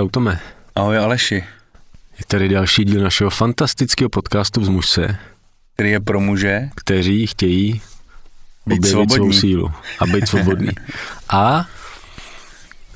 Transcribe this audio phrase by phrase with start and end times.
[0.00, 0.40] Čau Tome.
[0.74, 1.34] Ahoj Aleši.
[2.18, 5.16] Je tady další díl našeho fantastického podcastu Vzmuž se.
[5.74, 6.68] Který je pro muže.
[6.74, 7.80] Kteří chtějí
[8.66, 9.16] být svobodní.
[9.16, 10.68] svou sílu a být svobodný.
[11.28, 11.68] a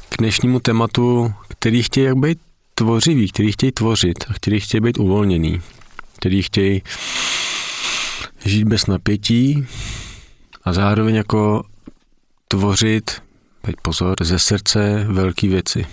[0.09, 2.39] k dnešnímu tématu, který chtějí jak být
[2.75, 5.63] tvořivý, který chtějí tvořit a který chtějí být uvolněný,
[6.17, 6.83] který chtějí
[8.45, 9.67] žít bez napětí
[10.63, 11.65] a zároveň jako
[12.49, 13.23] tvořit,
[13.63, 15.87] teď pozor, ze srdce velké věci.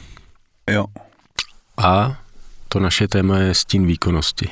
[0.69, 0.85] Jo.
[1.77, 2.17] A
[2.67, 4.49] to naše téma je stín výkonnosti.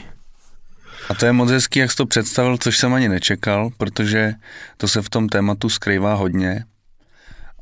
[1.09, 4.33] A to je moc hezký, jak jsi to představil, což jsem ani nečekal, protože
[4.77, 6.65] to se v tom tématu skrývá hodně.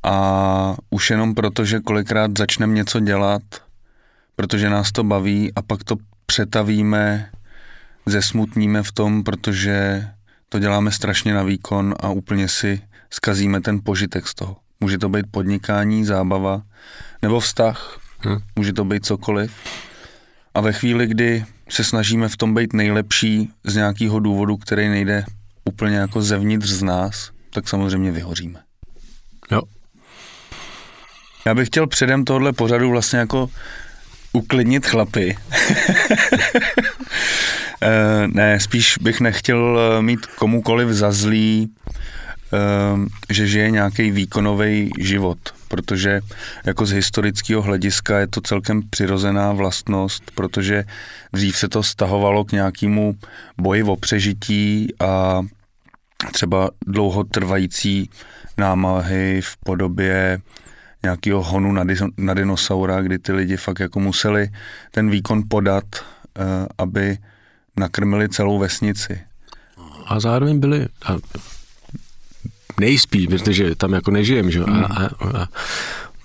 [0.03, 3.41] A už jenom proto, že kolikrát začneme něco dělat,
[4.35, 5.95] protože nás to baví a pak to
[6.25, 7.29] přetavíme,
[8.05, 10.07] zesmutníme v tom, protože
[10.49, 14.57] to děláme strašně na výkon a úplně si skazíme ten požitek z toho.
[14.79, 16.61] Může to být podnikání, zábava
[17.21, 18.37] nebo vztah, Hm.
[18.55, 19.51] může to být cokoliv.
[20.53, 25.25] A ve chvíli, kdy se snažíme v tom být nejlepší z nějakého důvodu, který nejde
[25.65, 28.59] úplně jako zevnitř z nás, tak samozřejmě vyhoříme.
[29.51, 29.61] Jo.
[31.45, 33.49] Já bych chtěl předem tohle pořadu vlastně jako
[34.33, 35.37] uklidnit chlapy.
[37.81, 41.69] Eh, ne, spíš bych nechtěl eh, mít komukoliv za zlý,
[43.29, 46.21] že žije nějaký výkonový život, protože
[46.65, 50.83] jako z historického hlediska je to celkem přirozená vlastnost, protože
[51.33, 53.15] dřív se to stahovalo k nějakému
[53.57, 55.41] boji o přežití a
[56.31, 58.09] třeba dlouhotrvající
[58.57, 60.41] námahy v podobě
[61.03, 61.83] nějakého honu na,
[62.17, 64.49] na dinosaura, kdy ty lidi fakt jako museli
[64.91, 67.17] ten výkon podat, eh, aby
[67.77, 69.21] nakrmili celou vesnici.
[70.05, 71.15] A zároveň byli, a
[72.79, 74.59] nejspíš, protože tam jako nežijem, že?
[74.63, 75.47] A, a, a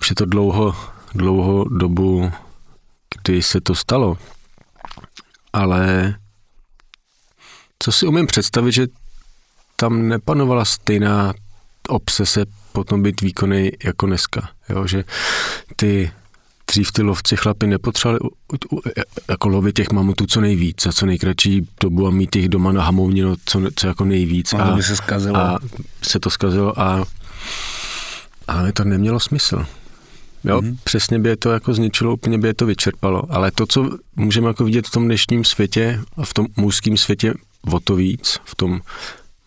[0.01, 0.75] už je to dlouho,
[1.15, 2.31] dlouho dobu,
[3.23, 4.17] kdy se to stalo.
[5.53, 6.15] Ale
[7.79, 8.87] co si umím představit, že
[9.75, 11.33] tam nepanovala stejná
[11.87, 14.49] obsese potom být výkonný jako dneska.
[14.69, 14.87] Jo?
[14.87, 15.03] Že
[15.75, 16.11] ty
[16.73, 18.81] dřív ty lovci chlapi nepotřebovali u-
[19.29, 22.83] jako lovit těch mamutů co nejvíc, za co nejkratší dobu a mít jich doma na
[22.83, 24.53] hamovně co, co jako nejvíc.
[24.53, 25.37] A to by se zkazilo.
[25.37, 25.59] A
[26.01, 27.05] se to zkazilo a
[28.47, 29.65] ale to nemělo smysl.
[30.43, 30.71] Jo, Mhm.
[30.71, 30.77] mm-hmm.
[30.83, 33.23] přesně by je to jako zničilo, úplně by je to vyčerpalo.
[33.29, 37.33] Ale to, co můžeme jako vidět v tom dnešním světě a v tom mužském světě
[37.71, 38.81] o to víc, v tom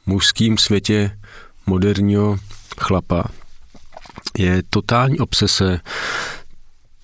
[0.06, 1.18] mužském světě
[1.66, 2.36] moderního
[2.80, 3.24] chlapa,
[4.38, 5.80] je totální obsese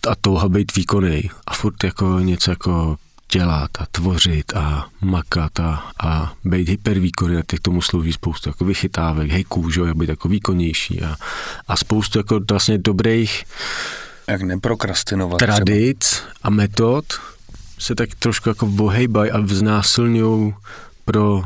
[0.06, 2.96] a touha být výkonný a furt jako něco jako
[3.32, 8.64] dělat a tvořit a makat a, a být hypervýkonný a těch tomu slouží spoustu jako
[8.64, 11.16] vychytávek, hejků, že jo, být jako výkonnější a,
[11.68, 13.44] a spoustu jako vlastně dobrých
[14.28, 15.56] Jak neprokrastinovat třeba.
[15.56, 17.04] tradic a metod
[17.78, 20.54] se tak trošku jako vohejbaj a vznásilňují
[21.04, 21.44] pro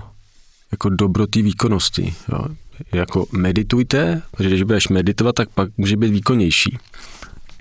[0.73, 2.15] jako dobro té výkonnosti.
[2.33, 2.45] Jo.
[2.93, 6.79] Jako meditujte, protože když budeš meditovat, tak pak může být výkonnější.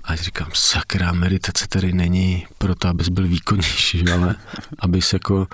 [0.06, 4.34] A říkám, sakra, meditace tady není proto, abys byl výkonnější, ale
[4.78, 5.46] abys jako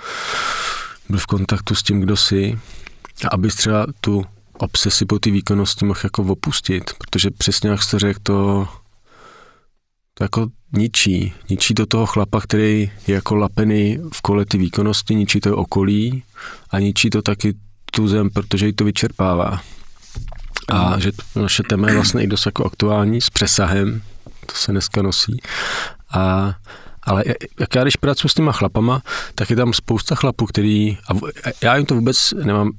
[1.09, 2.59] byl v kontaktu s tím, kdo jsi
[3.25, 4.25] a abys třeba tu
[4.57, 8.67] obsesi po té výkonnosti mohl jako opustit, protože přesně jak jste řekl, to,
[10.13, 11.33] to jako ničí.
[11.49, 16.23] Ničí to toho chlapa, který je jako lapený v kole ty výkonnosti, ničí to okolí
[16.69, 17.53] a ničí to taky
[17.91, 19.61] tu zem, protože ji to vyčerpává.
[20.67, 24.01] A že naše téma je vlastně i dost jako aktuální s přesahem,
[24.45, 25.41] to se dneska nosí.
[26.13, 26.53] A,
[27.03, 27.23] ale
[27.59, 29.01] jak já když pracuji s těma chlapama,
[29.35, 31.13] tak je tam spousta chlapů, který, a
[31.61, 32.71] já jim to vůbec nemám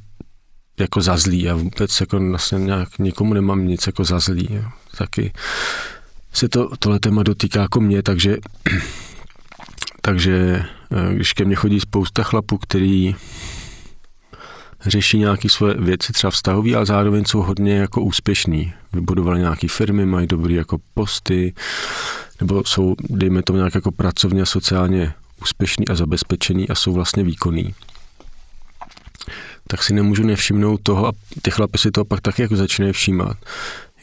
[0.78, 4.48] jako za zlý, já vůbec jako vlastně nějak nikomu nemám nic jako za zlý.
[4.50, 4.62] Jo.
[4.98, 5.32] Taky
[6.32, 8.36] se to, tohle téma dotýká jako mě, takže,
[10.02, 13.16] takže eh, když ke mně chodí spousta chlapů, který
[14.86, 18.72] řeší nějaké svoje věci, třeba vztahový, ale zároveň jsou hodně jako úspěšní.
[18.92, 21.54] Vybudovali nějaké firmy, mají dobrý jako posty,
[22.40, 27.24] nebo jsou, dejme tomu, nějak jako pracovně a sociálně úspěšný a zabezpečený a jsou vlastně
[27.24, 27.74] výkonný.
[29.66, 33.36] Tak si nemůžu nevšimnout toho, a ty chlapi si to pak taky jako začínají všímat,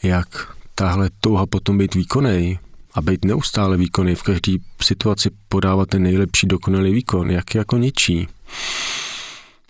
[0.02, 2.58] jak tahle touha potom být výkonný
[2.94, 4.52] a být neustále výkonný, v každé
[4.82, 8.28] situaci podávat ten nejlepší dokonalý výkon, jak je jako ničí.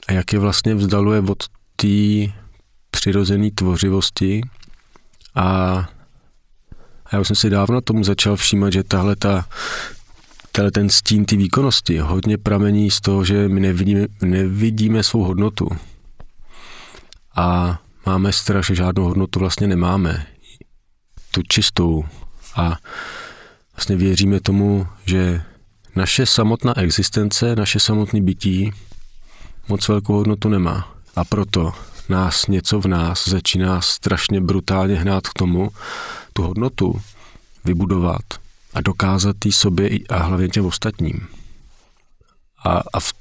[0.08, 1.44] A jak je vlastně vzdaluje od
[1.76, 2.32] té
[2.90, 4.40] přirozené tvořivosti
[5.34, 5.88] a,
[7.12, 9.48] já jsem si dávno tomu začal všímat, že tahle ta
[10.52, 15.68] tenhle ten stín té výkonnosti hodně pramení z toho, že my nevidíme, nevidíme svou hodnotu.
[17.36, 20.26] A máme strach, že žádnou hodnotu vlastně nemáme.
[21.30, 22.04] Tu čistou.
[22.56, 22.76] A
[23.76, 25.42] vlastně věříme tomu, že
[25.96, 28.72] naše samotná existence, naše samotné bytí
[29.68, 30.94] moc velkou hodnotu nemá.
[31.16, 31.72] A proto
[32.08, 35.70] nás něco v nás začíná strašně brutálně hnát k tomu,
[36.32, 37.00] tu hodnotu
[37.64, 38.22] vybudovat
[38.74, 41.26] a dokázat jí sobě a hlavně těm ostatním.
[42.64, 43.12] A, a v,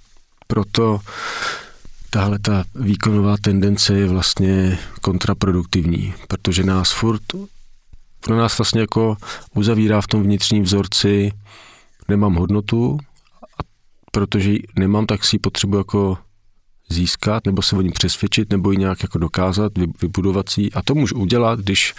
[0.48, 1.00] proto
[2.10, 7.22] tahle ta výkonová tendence je vlastně kontraproduktivní, protože nás furt
[8.22, 9.18] pro nás vlastně jako
[9.54, 11.32] uzavírá v tom vnitřním vzorci
[12.08, 12.98] nemám hodnotu,
[14.12, 16.18] protože nemám, tak si ji potřebuji jako
[16.92, 19.72] získat, nebo se o ní přesvědčit, nebo ji nějak jako dokázat,
[20.02, 21.94] vybudovat si A to můžu udělat, když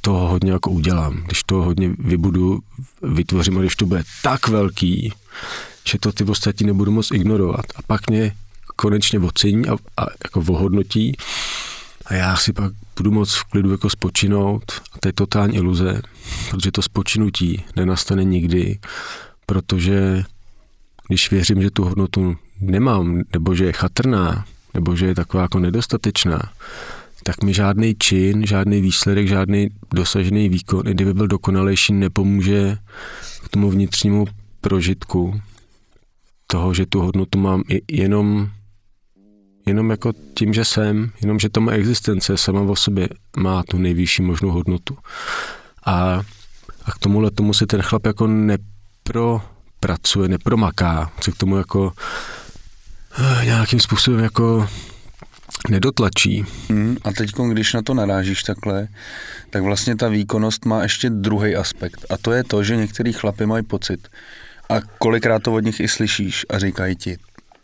[0.00, 2.60] toho hodně jako udělám, když to hodně vybudu,
[3.02, 5.12] vytvořím a když to bude tak velký,
[5.88, 7.64] že to ty ostatní nebudu moc ignorovat.
[7.76, 8.36] A pak mě
[8.76, 11.16] konečně ocení a, a jako ohodnotí.
[12.06, 14.72] A já si pak budu moc v klidu jako spočinout.
[14.92, 16.02] A to je totální iluze,
[16.50, 18.78] protože to spočinutí nenastane nikdy,
[19.46, 20.24] protože
[21.08, 22.36] když věřím, že tu hodnotu
[22.70, 24.44] nemám, nebo že je chatrná,
[24.74, 26.40] nebo že je taková jako nedostatečná,
[27.22, 32.76] tak mi žádný čin, žádný výsledek, žádný dosažený výkon, i kdyby byl dokonalejší, nepomůže
[33.44, 34.26] k tomu vnitřnímu
[34.60, 35.40] prožitku
[36.46, 38.48] toho, že tu hodnotu mám jenom,
[39.66, 43.78] jenom jako tím, že jsem, jenom, že to má existence sama o sobě má tu
[43.78, 44.98] nejvyšší možnou hodnotu.
[45.86, 46.22] A,
[46.84, 51.92] a k tomuhle tomu si ten chlap jako nepropracuje, nepromaká, se k tomu jako
[53.44, 54.68] nějakým způsobem jako
[55.68, 56.44] nedotlačí.
[56.68, 58.88] Hmm, a teď, když na to narážíš takhle,
[59.50, 62.06] tak vlastně ta výkonnost má ještě druhý aspekt.
[62.10, 64.08] A to je to, že některý chlapy mají pocit,
[64.70, 67.18] a kolikrát to od nich i slyšíš a říkají ti,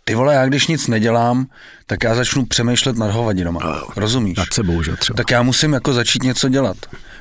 [0.05, 1.47] ty vole, já když nic nedělám,
[1.87, 3.61] tak já začnu přemýšlet nad hovadinama.
[3.97, 4.37] Rozumíš?
[4.37, 5.17] Nad sebou, že třeba.
[5.17, 6.76] Tak já musím jako začít něco dělat.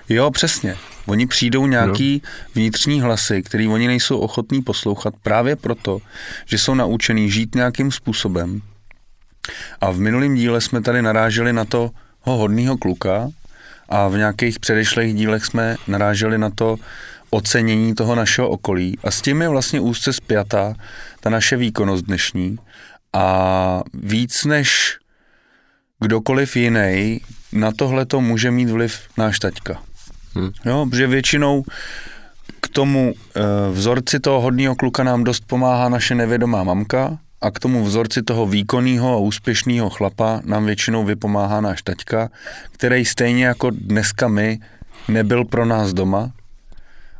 [0.09, 0.75] Jo, přesně.
[1.05, 2.29] Oni přijdou nějaký no.
[2.55, 5.99] vnitřní hlasy, který oni nejsou ochotní poslouchat právě proto,
[6.45, 8.61] že jsou naučený žít nějakým způsobem,
[9.81, 11.91] a v minulém díle jsme tady naráželi na to
[12.21, 13.29] ho hodného kluka
[13.89, 16.77] a v nějakých předešlých dílech jsme naráželi na to
[17.29, 18.97] ocenění toho našeho okolí.
[19.03, 20.73] A s tím je vlastně úzce spjatá
[21.19, 22.57] ta naše výkonnost dnešní.
[23.13, 24.97] A víc než
[25.99, 27.21] kdokoliv jiný
[27.51, 29.88] na tohle to může mít vliv náš taťka.
[30.35, 30.49] Hmm.
[30.65, 31.63] Jo, protože většinou
[32.61, 33.41] k tomu e,
[33.71, 38.45] vzorci toho hodného kluka nám dost pomáhá naše nevědomá mamka, a k tomu vzorci toho
[38.45, 42.29] výkonného a úspěšného chlapa nám většinou vypomáhá náš taťka,
[42.71, 44.59] který stejně jako dneska my
[45.07, 46.31] nebyl pro nás doma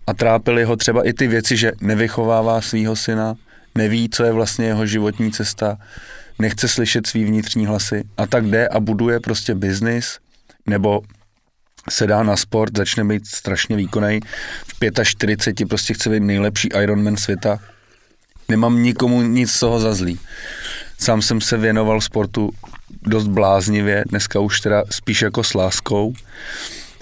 [0.08, 3.36] a trápili ho třeba i ty věci, že nevychovává svého syna,
[3.76, 5.78] neví, co je vlastně jeho životní cesta,
[6.40, 10.20] nechce slyšet svý vnitřní hlasy a tak jde a buduje prostě biznis
[10.66, 11.02] nebo
[11.90, 14.20] se dá na sport, začne být strašně výkonný,
[14.68, 17.60] v 45 prostě chce být nejlepší Ironman světa,
[18.50, 20.20] Nemám nikomu nic z toho za zlý.
[20.98, 22.52] Sám jsem se věnoval sportu
[23.02, 26.14] dost bláznivě, dneska už teda spíš jako s láskou,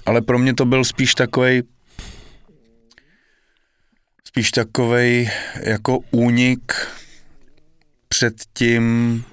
[0.06, 1.64] ale pro mě to byl spíš takovej
[4.24, 5.32] spíš takovej
[5.64, 6.74] jako únik
[8.08, 9.24] před tím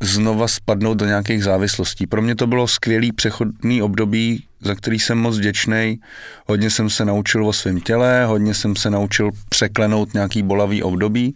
[0.00, 2.06] znova spadnout do nějakých závislostí.
[2.06, 6.00] Pro mě to bylo skvělý přechodný období, za který jsem moc vděčný.
[6.46, 11.34] Hodně jsem se naučil o svém těle, hodně jsem se naučil překlenout nějaký bolavý období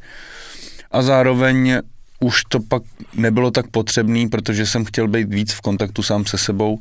[0.90, 1.78] a zároveň
[2.20, 2.82] už to pak
[3.14, 6.78] nebylo tak potřebný, protože jsem chtěl být víc v kontaktu sám se sebou.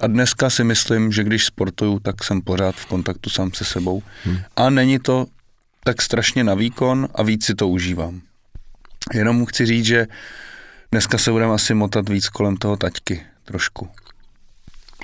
[0.00, 4.02] A dneska si myslím, že když sportuju, tak jsem pořád v kontaktu sám se sebou.
[4.24, 4.38] Hmm.
[4.56, 5.26] A není to
[5.84, 8.20] tak strašně na výkon a víc si to užívám.
[9.14, 10.06] Jenom chci říct, že
[10.92, 13.88] Dneska se budeme asi motat víc kolem toho taťky trošku.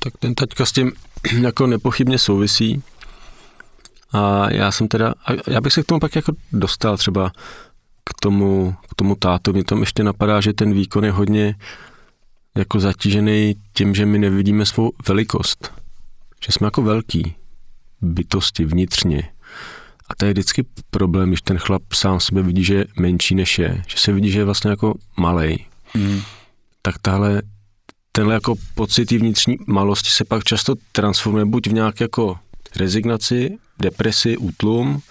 [0.03, 0.93] Tak ten taťka s tím
[1.41, 2.83] jako nepochybně souvisí.
[4.13, 5.15] A já jsem teda,
[5.47, 7.33] já bych se k tomu pak jako dostal třeba
[8.05, 9.53] k tomu, k tomu tátu.
[9.53, 11.55] Mě tam ještě napadá, že ten výkon je hodně
[12.57, 15.73] jako zatížený tím, že my nevidíme svou velikost.
[16.47, 17.35] Že jsme jako velký
[18.01, 19.23] bytosti vnitřně.
[20.09, 23.59] A to je vždycky problém, když ten chlap sám sebe vidí, že je menší než
[23.59, 23.83] je.
[23.87, 25.69] Že se vidí, že je vlastně jako malej.
[25.95, 26.23] Mm.
[26.83, 27.43] Tak tahle,
[28.13, 32.39] tenhle jako pocit vnitřní malosti se pak často transformuje buď v nějaké jako
[32.77, 35.03] rezignaci, depresi, útlum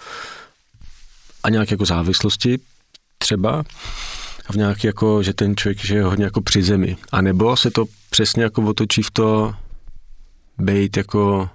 [1.42, 2.58] a nějaké jako závislosti
[3.18, 3.64] třeba
[4.46, 6.96] a v nějaký jako, že ten člověk že je hodně jako při zemi.
[7.12, 9.54] A nebo se to přesně jako otočí v to
[10.58, 11.50] být jako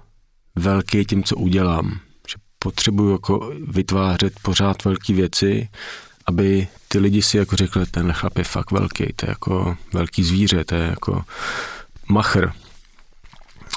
[0.54, 2.00] velký tím, co udělám.
[2.28, 5.68] Že potřebuju jako vytvářet pořád velké věci
[6.26, 10.24] aby ty lidi si jako řekli, ten chlap je fakt velký, to je jako velký
[10.24, 11.24] zvíře, to je jako
[12.08, 12.52] machr.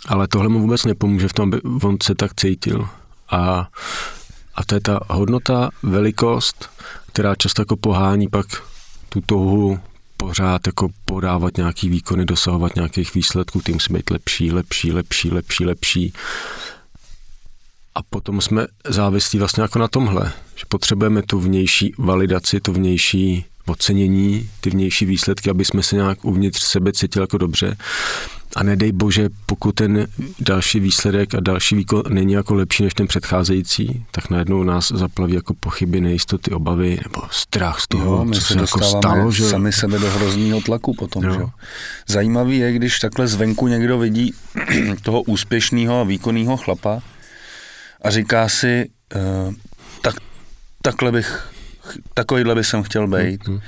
[0.07, 2.89] Ale tohle mu vůbec nepomůže v tom, aby on se tak cítil.
[3.29, 3.69] A,
[4.55, 6.69] a to je ta hodnota, velikost,
[7.07, 8.45] která často jako pohání pak
[9.09, 9.79] tu touhu
[10.17, 15.65] pořád jako podávat nějaký výkony, dosahovat nějakých výsledků, tím musí být lepší, lepší, lepší, lepší,
[15.65, 16.13] lepší.
[17.97, 23.45] A potom jsme závislí vlastně jako na tomhle, že potřebujeme tu vnější validaci, tu vnější
[23.65, 27.77] ocenění, ty vnější výsledky, aby jsme se nějak uvnitř sebe cítili jako dobře.
[28.55, 30.07] A nedej bože, pokud ten
[30.39, 35.33] další výsledek a další výkon není jako lepší než ten předcházející, tak najednou nás zaplaví
[35.33, 39.31] jako pochyby, nejistoty, obavy nebo strach z toho, jo, co se, se jako stalo.
[39.31, 39.49] Že...
[39.49, 41.23] sami sebe do hrozného tlaku potom.
[41.23, 41.33] Jo.
[41.33, 41.45] Že?
[42.07, 44.33] Zajímavý je, když takhle zvenku někdo vidí
[45.01, 47.01] toho úspěšného a výkonného chlapa
[48.07, 49.53] a říká si, uh,
[50.01, 50.15] tak,
[50.81, 51.49] takhle bych
[52.13, 53.43] takovýhle by jsem chtěl být.
[53.43, 53.61] Mm-hmm.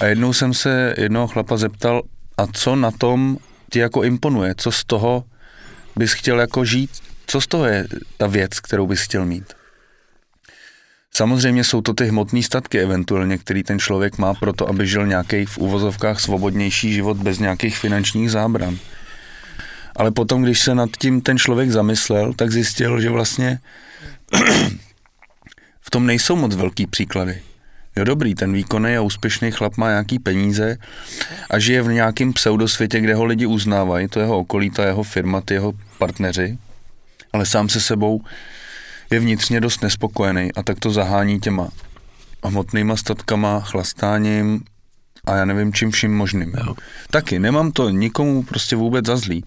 [0.00, 2.02] A jednou jsem se jednoho chlapa zeptal,
[2.38, 3.36] a co na tom
[3.70, 4.54] ti jako imponuje?
[4.56, 5.24] Co z toho
[5.96, 6.90] bys chtěl jako žít?
[7.26, 9.54] Co z toho je ta věc, kterou bys chtěl mít?
[11.14, 15.06] Samozřejmě jsou to ty hmotné statky eventuálně, který ten člověk má pro to, aby žil
[15.06, 18.78] nějaký v uvozovkách svobodnější život bez nějakých finančních zábran.
[19.96, 23.58] Ale potom, když se nad tím ten člověk zamyslel, tak zjistil, že vlastně
[25.80, 27.42] v tom nejsou moc velký příklady.
[27.96, 30.76] Jo dobrý, ten výkonný a úspěšný chlap má nějaký peníze
[31.50, 35.40] a žije v nějakém pseudosvětě, kde ho lidi uznávají, to jeho okolí, ta jeho firma,
[35.40, 36.58] ty jeho partneři,
[37.32, 38.20] ale sám se sebou
[39.10, 41.68] je vnitřně dost nespokojený a tak to zahání těma
[42.44, 44.64] hmotnýma statkama, chlastáním
[45.24, 46.52] a já nevím čím vším možným.
[46.66, 46.74] Jo.
[47.10, 49.44] Taky, nemám to nikomu prostě vůbec za zlý.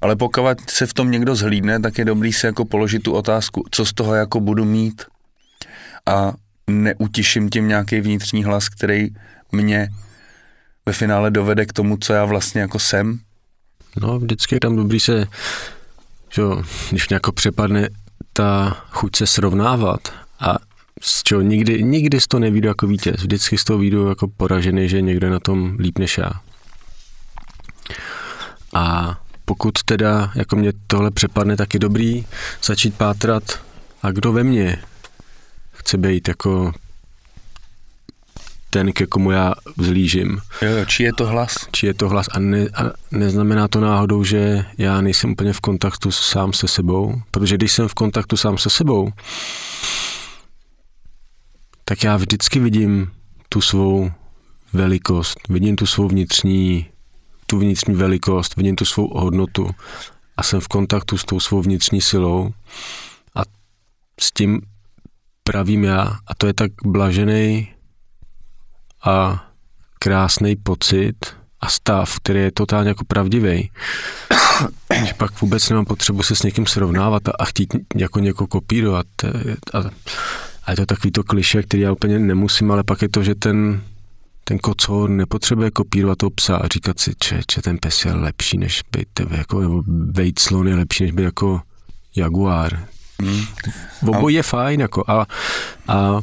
[0.00, 3.64] Ale pokud se v tom někdo zhlídne, tak je dobrý si jako položit tu otázku,
[3.70, 5.04] co z toho jako budu mít.
[6.06, 6.32] A
[6.66, 9.08] neutiším tím nějaký vnitřní hlas, který
[9.52, 9.88] mě
[10.86, 13.18] ve finále dovede k tomu, co já vlastně jako jsem.
[14.00, 15.26] No, vždycky je tam dobrý se,
[16.34, 16.42] že
[16.90, 17.88] když mě jako přepadne
[18.32, 20.00] ta chuť se srovnávat
[20.40, 20.56] a
[21.06, 23.16] z čeho nikdy, nikdy z toho nevídu jako vítěz.
[23.20, 26.30] Vždycky z toho vídu jako poražený, že někdo na tom líp než já.
[28.74, 32.26] A pokud teda jako mě tohle přepadne, tak je dobrý
[32.64, 33.42] začít pátrat
[34.02, 34.82] a kdo ve mně
[35.72, 36.72] chce být jako
[38.70, 40.40] ten, ke komu já vzlížím.
[40.62, 41.54] Jo, jo, či je to hlas?
[41.72, 45.60] Či je to hlas a, ne, a neznamená to náhodou, že já nejsem úplně v
[45.60, 49.12] kontaktu sám se sebou, protože když jsem v kontaktu sám se sebou,
[51.88, 53.10] tak já vždycky vidím
[53.48, 54.10] tu svou
[54.72, 56.86] velikost, vidím tu svou vnitřní,
[57.46, 59.70] tu vnitřní velikost, vidím tu svou hodnotu
[60.36, 62.50] a jsem v kontaktu s tou svou vnitřní silou
[63.34, 63.42] a
[64.20, 64.60] s tím
[65.44, 67.74] pravým já a to je tak blažený
[69.04, 69.46] a
[69.98, 73.70] krásný pocit a stav, který je totálně jako pravdivý,
[75.06, 79.06] že pak vůbec nemám potřebu se s někým srovnávat a, a chtít jako někoho kopírovat.
[79.74, 79.90] A, a
[80.70, 83.82] je to takový to kliše, který já úplně nemusím, ale pak je to, že ten,
[84.44, 88.58] ten kocour nepotřebuje kopírovat toho psa a říkat si, že, že ten pes je lepší
[88.58, 91.60] než být, jako, nebo být slon je lepší než být jako
[92.16, 92.88] jaguár.
[93.22, 93.44] Hmm.
[94.06, 95.26] Obojí je fajn, jako, a,
[95.88, 96.20] a,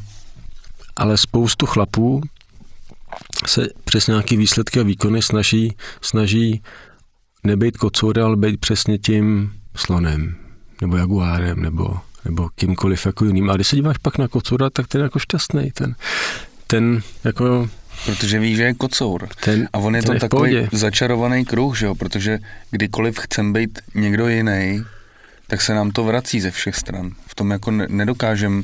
[0.96, 2.22] ale spoustu chlapů
[3.48, 6.62] se přes nějaké výsledky a výkony snaží, snaží
[7.44, 10.36] nebejt kocourem, ale být přesně tím slonem,
[10.82, 13.50] nebo jaguárem, nebo, nebo kýmkoliv jako jiným.
[13.50, 15.72] A když se díváš pak na kocoura, tak ten je jako šťastný.
[15.72, 15.96] Ten,
[16.68, 17.70] ten jako
[18.06, 19.28] Protože víš, že je kocour.
[19.44, 21.96] Ten, a on je to je takový začarovaný kruh, že jo?
[21.96, 22.40] protože
[22.72, 24.84] kdykoliv chcem být někdo jiný,
[25.48, 27.12] tak se nám to vrací ze všech stran.
[27.28, 28.64] V tom jako nedokážem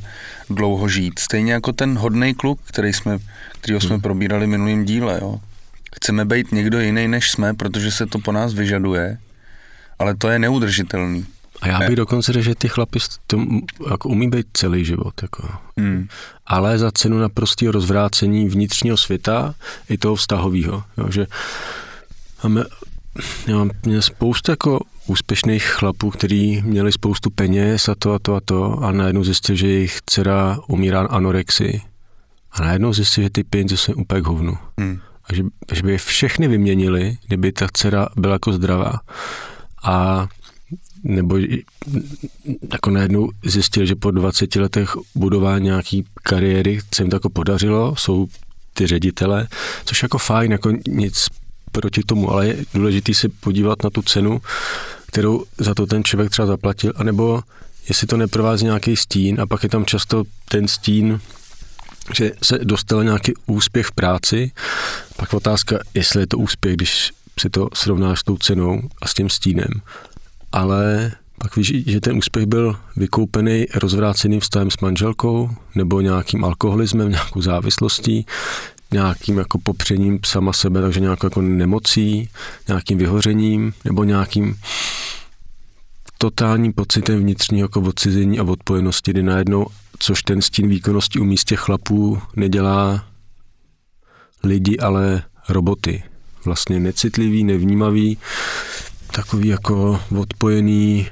[0.50, 1.20] dlouho žít.
[1.20, 3.18] Stejně jako ten hodný kluk, který jsme,
[3.62, 4.02] kterýho jsme hmm.
[4.02, 5.20] probírali v minulým díle.
[5.22, 5.40] Jo.
[5.96, 9.18] Chceme být někdo jiný, než jsme, protože se to po nás vyžaduje,
[10.00, 11.26] ale to je neudržitelný.
[11.62, 11.96] A já bych ne.
[11.96, 13.38] dokonce řekl, že ty chlapi to
[13.90, 15.14] jako umí být celý život.
[15.22, 15.50] Jako.
[15.78, 16.08] Hmm.
[16.46, 19.56] Ale za cenu naprostého rozvrácení vnitřního světa
[19.90, 20.84] i toho vztahového.
[21.10, 21.28] Že
[22.44, 22.64] máme,
[23.48, 28.36] já mám mě spoustu jako úspěšných chlapů, kteří měli spoustu peněz a to a to
[28.36, 31.82] a to a najednou zjistil, že jejich dcera umírá anorexii
[32.52, 34.58] a najednou zjistil, že ty peníze jsou úplně k hovnu.
[34.80, 35.00] Hmm.
[35.24, 38.94] A že, že by je všechny vyměnili, kdyby ta dcera byla jako zdravá.
[39.84, 40.28] A
[41.04, 41.38] nebo
[42.74, 47.96] jako najednou zjistil, že po 20 letech budování nějaký kariéry se jim to jako podařilo,
[47.96, 48.28] jsou
[48.74, 49.48] ty ředitele,
[49.86, 51.28] což jako fajn, jako nic
[51.72, 54.42] proti tomu, ale je důležité se podívat na tu cenu,
[55.06, 57.42] kterou za to ten člověk třeba zaplatil, anebo
[57.88, 61.22] jestli to neprovází nějaký stín a pak je tam často ten stín,
[62.16, 64.52] že se dostal nějaký úspěch v práci,
[65.18, 69.14] pak otázka, jestli je to úspěch, když si to srovnáš s tou cenou a s
[69.14, 69.82] tím stínem.
[70.52, 77.10] Ale Pak víš, že ten úspěch byl vykoupený rozvráceným vztahem s manželkou nebo nějakým alkoholismem,
[77.10, 78.26] nějakou závislostí,
[78.92, 82.30] nějakým jako popřením sama sebe, takže nějakou jako nemocí,
[82.68, 84.56] nějakým vyhořením nebo nějakým
[86.18, 89.66] totálním pocitem vnitřního jako odcizení a odpojenosti, kdy najednou,
[90.00, 93.06] což ten stín výkonnosti u místě chlapů nedělá
[94.44, 96.04] lidi, ale roboty.
[96.46, 98.18] Vlastně necitlivý, nevnímavý,
[99.12, 101.08] takový jako odpojený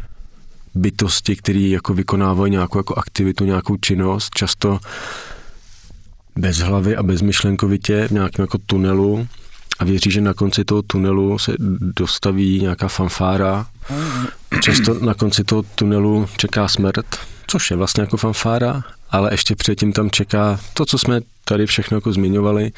[0.75, 4.80] bytosti, který jako vykonávají nějakou jako aktivitu, nějakou činnost, často
[6.36, 9.27] bez hlavy a bezmyšlenkovitě v nějakém jako tunelu
[9.80, 11.54] a věří, že na konci toho tunelu se
[12.00, 13.66] dostaví nějaká fanfára.
[14.62, 17.06] Často na konci toho tunelu čeká smrt,
[17.48, 21.98] což je vlastně jako fanfára, ale ještě předtím tam čeká to, co jsme tady všechno
[21.98, 22.72] jako zmiňovali,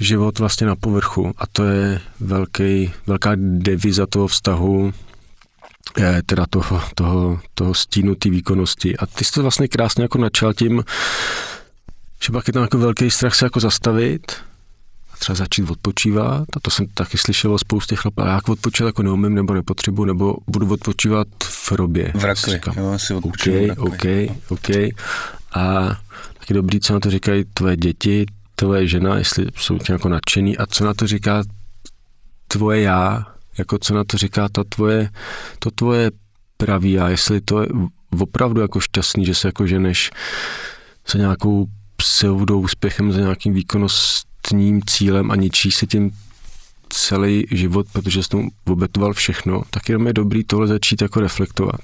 [0.00, 4.92] život vlastně na povrchu a to je velký, velká deviza toho vztahu
[5.98, 8.96] je, teda toho, toho, toho stínu té výkonnosti.
[8.96, 10.84] A ty jsi to vlastně krásně jako načal tím,
[12.24, 14.32] že pak je tam jako velký strach se jako zastavit
[15.12, 16.48] a třeba začít odpočívat.
[16.56, 18.22] A to jsem taky slyšel o spoustě chlapů.
[18.22, 22.12] A jak odpočívat jako neumím nebo nepotřebuji, nebo budu odpočívat v robě.
[22.14, 23.24] V rakli, jo, asi OK,
[23.78, 24.04] OK,
[24.48, 24.70] OK.
[25.54, 25.96] A
[26.38, 30.58] taky dobrý, co na to říkají tvoje děti, tvoje žena, jestli jsou tě jako nadšený
[30.58, 31.42] a co na to říká
[32.48, 33.26] tvoje já,
[33.58, 35.10] jako co na to říká ta tvoje,
[35.58, 36.10] to tvoje
[36.56, 37.68] pravý já, jestli to je
[38.20, 40.10] opravdu jako šťastný, že se jako ženeš
[41.12, 46.10] za nějakou pseudo úspěchem, za nějakým výkonnostním cílem a ničí se tím
[46.88, 51.80] celý život, protože jsi tomu obětoval všechno, tak jenom je dobrý tohle začít jako reflektovat.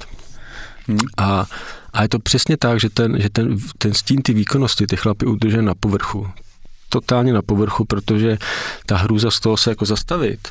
[0.86, 0.98] Hmm.
[1.16, 1.46] A,
[1.92, 5.26] a je to přesně tak, že ten, že ten, ten stín ty výkonnosti ty chlapy
[5.26, 6.28] udržen na povrchu.
[6.92, 8.38] Totálně na povrchu, protože
[8.86, 10.48] ta hrůza z toho se jako zastavit,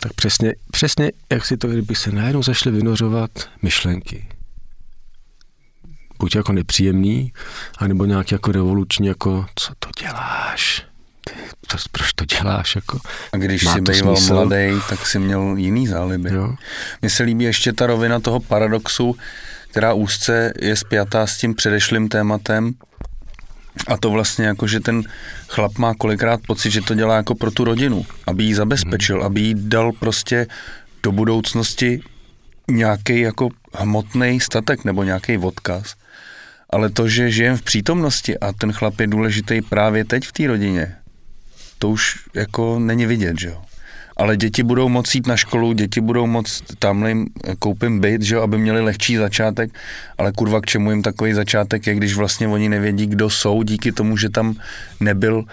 [0.00, 3.30] tak přesně, přesně jak si to, kdyby se najednou zašly vynořovat
[3.62, 4.28] myšlenky.
[6.18, 7.32] Buď jako nepříjemný,
[7.78, 10.86] anebo nějaký jako revoluční, jako co to děláš,
[11.66, 12.76] to, proč to děláš?
[12.76, 13.00] Jako,
[13.32, 16.30] a když jsi býval mladý, tak si měl jiný záliby.
[16.32, 16.54] Jo.
[17.02, 19.16] Mně se líbí ještě ta rovina toho paradoxu,
[19.70, 22.74] která úzce je spjatá s tím předešlým tématem,
[23.86, 25.02] a to vlastně jako, že ten
[25.48, 29.40] chlap má kolikrát pocit, že to dělá jako pro tu rodinu, aby ji zabezpečil, aby
[29.40, 30.46] jí dal prostě
[31.02, 32.00] do budoucnosti
[32.70, 35.94] nějaký jako hmotný statek nebo nějaký odkaz.
[36.70, 40.46] Ale to, že žijem v přítomnosti a ten chlap je důležitý právě teď v té
[40.46, 40.96] rodině,
[41.78, 43.67] to už jako není vidět, že jo
[44.18, 47.26] ale děti budou moct jít na školu, děti budou moct tamhle jim
[47.58, 49.70] koupím byt, že jo, aby měli lehčí začátek,
[50.18, 53.92] ale kurva k čemu jim takový začátek je, když vlastně oni nevědí, kdo jsou, díky
[53.92, 54.54] tomu, že tam
[55.00, 55.44] nebyl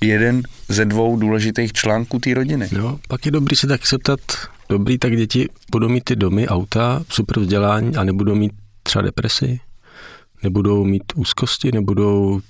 [0.00, 2.68] jeden ze dvou důležitých článků té rodiny.
[2.72, 4.20] Jo, pak je dobrý se taky zeptat,
[4.68, 8.52] dobrý, tak děti budou mít ty domy, auta, super vzdělání a nebudou mít
[8.82, 9.60] třeba depresi,
[10.42, 12.40] nebudou mít úzkosti, nebudou,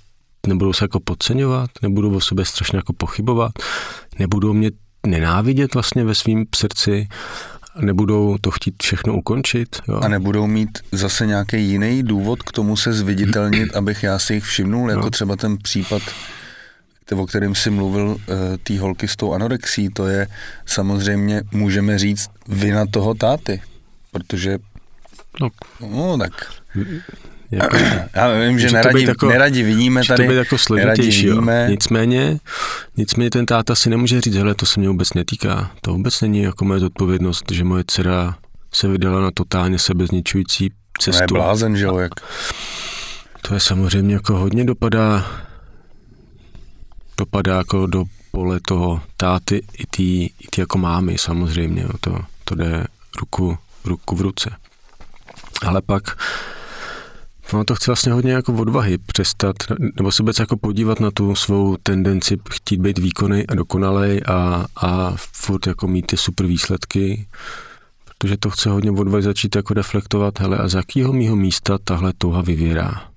[0.47, 3.53] nebudou se jako podceňovat, nebudou o sobě strašně jako pochybovat,
[4.19, 4.75] nebudou mít
[5.11, 7.09] nenávidět vlastně ve svém srdci,
[7.81, 9.81] nebudou to chtít všechno ukončit.
[9.89, 10.01] Jo?
[10.03, 14.45] A nebudou mít zase nějaký jiný důvod k tomu se zviditelnit, abych já si jich
[14.45, 15.11] všimnul, jako no.
[15.11, 16.03] třeba ten případ,
[17.17, 20.27] o kterém si mluvil, eh, té holky s tou anorexí, to je
[20.67, 23.63] samozřejmě, můžeme říct, vina toho táty,
[24.13, 24.59] protože
[25.41, 25.49] no,
[25.81, 26.33] no tak
[27.51, 27.77] jako,
[28.15, 30.25] Já vím, že neradi, jako, neradi vidíme tady.
[30.25, 31.31] To být jako složitější,
[31.69, 32.39] Nicméně,
[32.97, 35.71] nicméně ten táta si nemůže říct, hele, to se mě vůbec netýká.
[35.81, 38.37] To vůbec není jako moje zodpovědnost, že moje dcera
[38.73, 41.27] se vydala na totálně sebezničující cestu.
[41.27, 42.13] To je blázen, že jo, jak?
[43.43, 45.25] To je samozřejmě jako hodně dopadá
[47.19, 51.89] dopadá jako do pole toho táty i ty i tý jako mámy samozřejmě, jo.
[52.01, 52.85] To, to jde
[53.21, 54.51] ruku, ruku v ruce.
[55.67, 56.03] Ale pak
[57.53, 59.57] No to chce vlastně hodně jako odvahy přestat,
[59.97, 65.15] nebo se jako podívat na tu svou tendenci chtít být výkonný a dokonalej a, a
[65.17, 67.27] furt jako mít ty super výsledky,
[68.05, 72.13] protože to chce hodně odvahy začít jako reflektovat, hele, a z jakého mýho místa tahle
[72.19, 73.11] touha vyvěrá.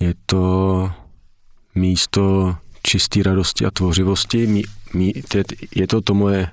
[0.00, 0.90] Je to
[1.74, 4.62] místo čisté radosti a tvořivosti, mí,
[4.94, 5.12] mí,
[5.74, 6.48] je to to moje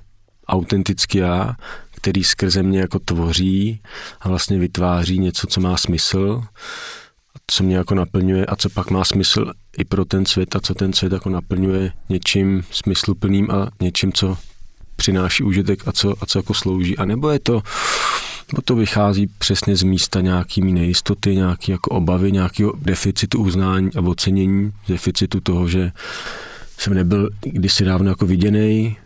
[0.48, 1.56] autentické já,
[2.02, 3.82] který skrze mě jako tvoří
[4.22, 6.44] a vlastně vytváří něco, co má smysl,
[7.48, 10.74] co mě jako naplňuje a co pak má smysl i pro ten svět a co
[10.74, 14.38] ten svět jako naplňuje něčím smysluplným a něčím, co
[14.96, 16.98] přináší užitek a co, a co jako slouží.
[16.98, 17.62] A nebo je to,
[18.52, 24.02] nebo to vychází přesně z místa nějaký nejistoty, nějaký jako obavy, nějakého deficitu uznání a
[24.02, 25.92] ocenění, deficitu toho, že
[26.78, 28.98] jsem nebyl kdysi dávno jako viděný,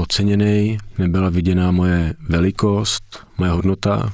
[0.00, 4.12] oceněný, nebyla viděná moje velikost, moje hodnota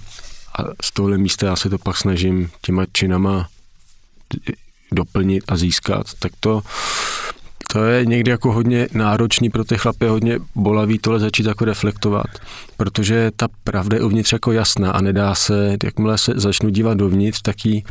[0.59, 3.49] a z tohle místa já se to pak snažím těma činama
[4.93, 6.62] doplnit a získat, tak to,
[7.73, 12.27] to je někdy jako hodně náročný pro ty chlapy, hodně bolavý tohle začít jako reflektovat,
[12.77, 17.43] protože ta pravda je uvnitř jako jasná a nedá se, jakmile se začnu dívat dovnitř,
[17.43, 17.85] tak jí,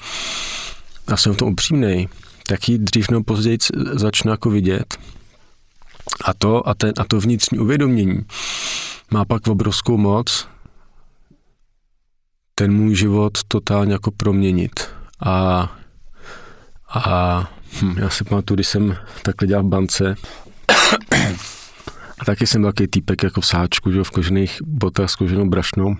[1.09, 2.07] já jsem v tom upřímnej,
[2.47, 3.57] tak ji dřív nebo později
[3.91, 4.97] začnu jako vidět.
[6.23, 8.25] A to, a, ten, a to vnitřní uvědomění
[9.11, 10.47] má pak obrovskou moc
[12.59, 14.89] ten můj život totálně jako proměnit.
[15.19, 15.61] A,
[16.89, 17.39] a
[17.81, 20.15] hm, já si pamatuju, když jsem takhle dělal v bance,
[22.19, 25.49] a taky jsem byl takový týpek jako v sáčku, že, v kožených botách s koženou
[25.49, 25.95] brašnou.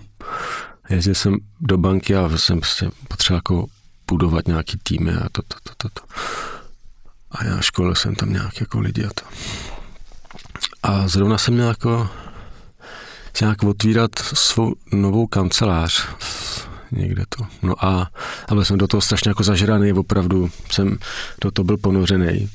[0.90, 3.66] Jezdil jsem do banky a jsem prostě potřeboval jako
[4.08, 6.02] budovat nějaký týmy a to, to, to, to, to.
[7.32, 9.26] A já školil jsem tam nějak jako lidi a to.
[10.84, 12.10] A zrovna jsem měl jako
[13.42, 16.08] nějak otvírat svou novou kancelář
[16.92, 17.44] někde to.
[17.62, 18.12] No a,
[18.48, 20.98] a byl jsem do toho strašně jako zažraný, opravdu jsem
[21.42, 22.50] do toho byl ponořený.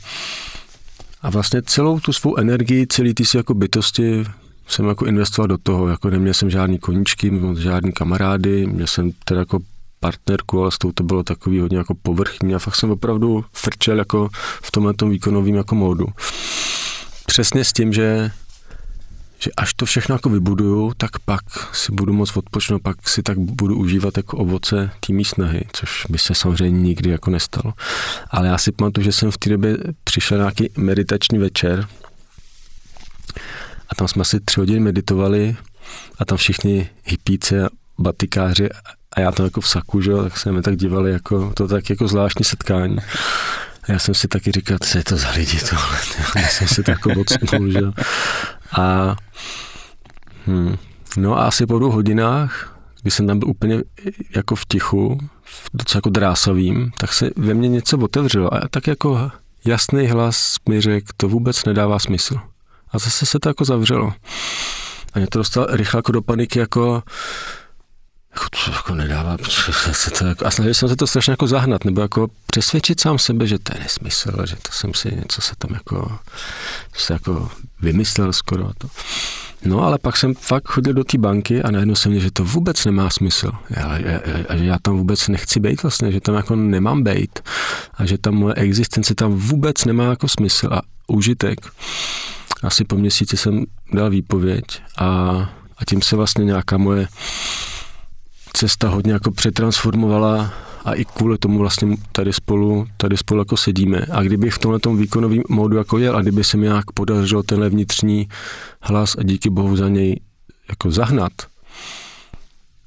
[1.23, 4.25] A vlastně celou tu svou energii, celý ty si jako bytosti
[4.67, 9.41] jsem jako investoval do toho, jako neměl jsem žádný koníčky, žádný kamarády, měl jsem teda
[9.41, 9.59] jako
[10.01, 13.99] partnerku, ale s tou to bylo takový hodně jako povrchní a fakt jsem opravdu frčel
[13.99, 14.29] jako
[14.63, 16.07] v tomhle tom výkonovém jako módu.
[17.33, 18.31] Přesně s tím, že
[19.39, 21.41] že až to všechno jako vybuduju, tak pak
[21.73, 26.19] si budu moc odpočnout, pak si tak budu užívat jako ovoce té snahy, což by
[26.19, 27.75] se samozřejmě nikdy jako nestalo.
[28.31, 31.87] Ale já si pamatuju, že jsem v té době přišel nějaký meditační večer
[33.89, 35.57] a tam jsme asi tři hodiny meditovali
[36.19, 37.69] a tam všichni hippíci a
[37.99, 38.69] batikáři
[39.13, 41.91] a já tam jako v saku, že tak jsme mi tak dívali, jako, to tak
[41.91, 42.97] jako zvláštní setkání.
[43.89, 45.99] Já jsem si taky říkal, co je to za lidi tohle,
[46.37, 47.81] já jsem si to jako odstnul, že
[48.79, 49.17] A
[50.47, 50.77] hm,
[51.17, 53.83] no a asi po dvou hodinách, kdy jsem tam byl úplně
[54.37, 55.19] jako v tichu,
[55.75, 59.31] docela jako drásavým, tak se ve mně něco otevřelo a tak jako
[59.65, 62.37] jasný hlas mi řekl, to vůbec nedává smysl.
[62.91, 64.13] A zase se to jako zavřelo.
[65.13, 67.03] A mě to dostalo rychle jako do paniky, jako
[68.35, 69.37] jako, to jako nedává,
[69.93, 73.19] se to jako, a snažil jsem se to strašně jako zahnat, nebo jako přesvědčit sám
[73.19, 76.19] sebe, že to je nesmysl, že to jsem si něco se tam jako,
[76.95, 78.89] se jako vymyslel skoro to.
[79.65, 82.45] No ale pak jsem fakt chodil do té banky a najednou jsem měl, že to
[82.45, 83.51] vůbec nemá smysl.
[84.49, 87.41] A že já tam vůbec nechci být vlastně, že tam jako nemám být.
[87.95, 91.59] A že ta moje existence tam vůbec nemá jako smysl a užitek.
[92.63, 94.65] Asi po měsíci jsem dal výpověď
[94.99, 95.07] a,
[95.79, 97.09] a tím se vlastně nějaká moje
[98.53, 100.53] cesta hodně jako přetransformovala
[100.85, 104.07] a i kvůli tomu vlastně tady spolu, tady spolu jako sedíme.
[104.11, 107.69] A kdyby v tomhle výkonovém módu jako jel a kdyby se mi nějak podařilo tenhle
[107.69, 108.29] vnitřní
[108.83, 110.21] hlas a díky bohu za něj
[110.69, 111.33] jako zahnat,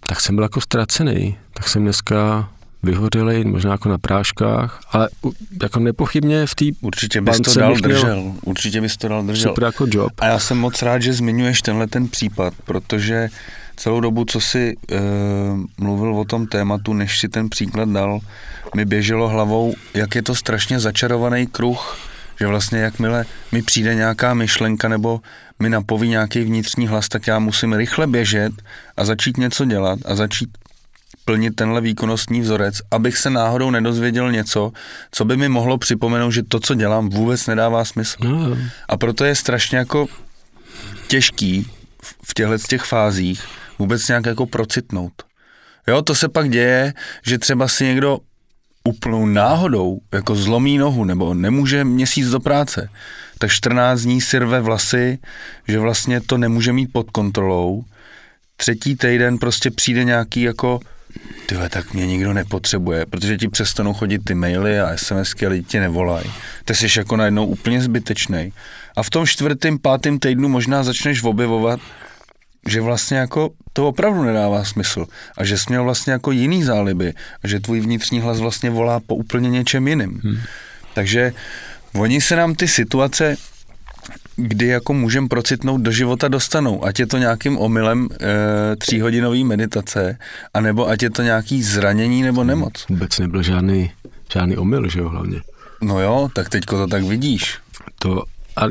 [0.08, 1.38] tak jsem byl jako ztracený.
[1.54, 2.50] Tak jsem dneska
[2.84, 5.10] vyhořelej, možná jako na práškách, ale
[5.62, 9.52] jako nepochybně v té Určitě bys to dal držel, určitě bys to dal držel.
[9.52, 10.12] Super jako job.
[10.18, 13.28] A já jsem moc rád, že zmiňuješ tenhle ten případ, protože
[13.76, 15.00] celou dobu, co si e,
[15.78, 18.20] mluvil o tom tématu, než si ten příklad dal,
[18.76, 21.98] mi běželo hlavou, jak je to strašně začarovaný kruh,
[22.40, 25.22] že vlastně jakmile mi přijde nějaká myšlenka nebo
[25.60, 28.54] mi napoví nějaký vnitřní hlas, tak já musím rychle běžet
[28.98, 30.50] a začít něco dělat a začít
[31.26, 34.72] plnit tenhle výkonnostní vzorec, abych se náhodou nedozvěděl něco,
[35.12, 38.18] co by mi mohlo připomenout, že to, co dělám, vůbec nedává smysl.
[38.24, 38.58] No.
[38.90, 40.08] A proto je strašně jako
[41.08, 41.68] těžký
[42.24, 43.44] v těchto těch fázích
[43.80, 45.14] vůbec nějak jako procitnout.
[45.88, 46.94] Jo, to se pak děje,
[47.26, 48.20] že třeba si někdo
[48.84, 52.90] úplnou náhodou jako zlomí nohu nebo nemůže měsíc do práce,
[53.40, 55.20] tak 14 dní si rve vlasy,
[55.68, 57.84] že vlastně to nemůže mít pod kontrolou.
[58.58, 60.80] Třetí týden prostě přijde nějaký jako
[61.46, 65.64] tyhle, tak mě nikdo nepotřebuje, protože ti přestanou chodit ty maily a SMSky a lidi
[65.64, 66.32] tě nevolají.
[66.66, 68.54] Ty jsi jako najednou úplně zbytečný.
[68.96, 71.80] A v tom čtvrtém, pátém týdnu možná začneš objevovat,
[72.70, 75.06] že vlastně jako to opravdu nedává smysl
[75.38, 79.00] a že jsi měl vlastně jako jiný záliby a že tvůj vnitřní hlas vlastně volá
[79.00, 80.22] po úplně něčem jiným.
[80.24, 80.38] Hmm.
[80.94, 81.34] Takže
[81.94, 83.38] oni se nám ty situace
[84.36, 86.86] kdy jako můžeme procitnout do života dostanou.
[86.86, 90.18] Ať je to nějakým omylem e, tříhodinový meditace,
[90.54, 92.86] anebo ať je to nějaký zranění nebo nemoc.
[92.90, 93.92] Vůbec nebyl žádný,
[94.34, 95.42] žádný omyl, že jo, hlavně.
[95.82, 97.58] No jo, tak teďko to tak vidíš.
[98.00, 98.24] To
[98.56, 98.68] a,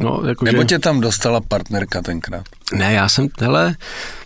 [0.00, 0.64] no, jako Nebo že...
[0.64, 2.44] tě tam dostala partnerka tenkrát?
[2.74, 3.76] Ne, já jsem, hele,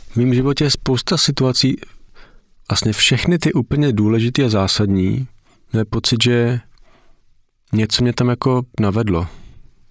[0.09, 1.77] v mém životě je spousta situací,
[2.71, 5.29] vlastně všechny ty úplně důležité a zásadní,
[5.73, 6.61] je pocit, že
[7.73, 9.27] něco mě tam jako navedlo.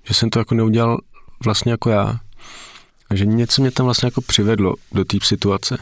[0.03, 0.97] Že jsem to jako neudělal
[1.45, 2.19] vlastně jako já.
[3.13, 5.77] že něco mě tam vlastně jako přivedlo do té situace.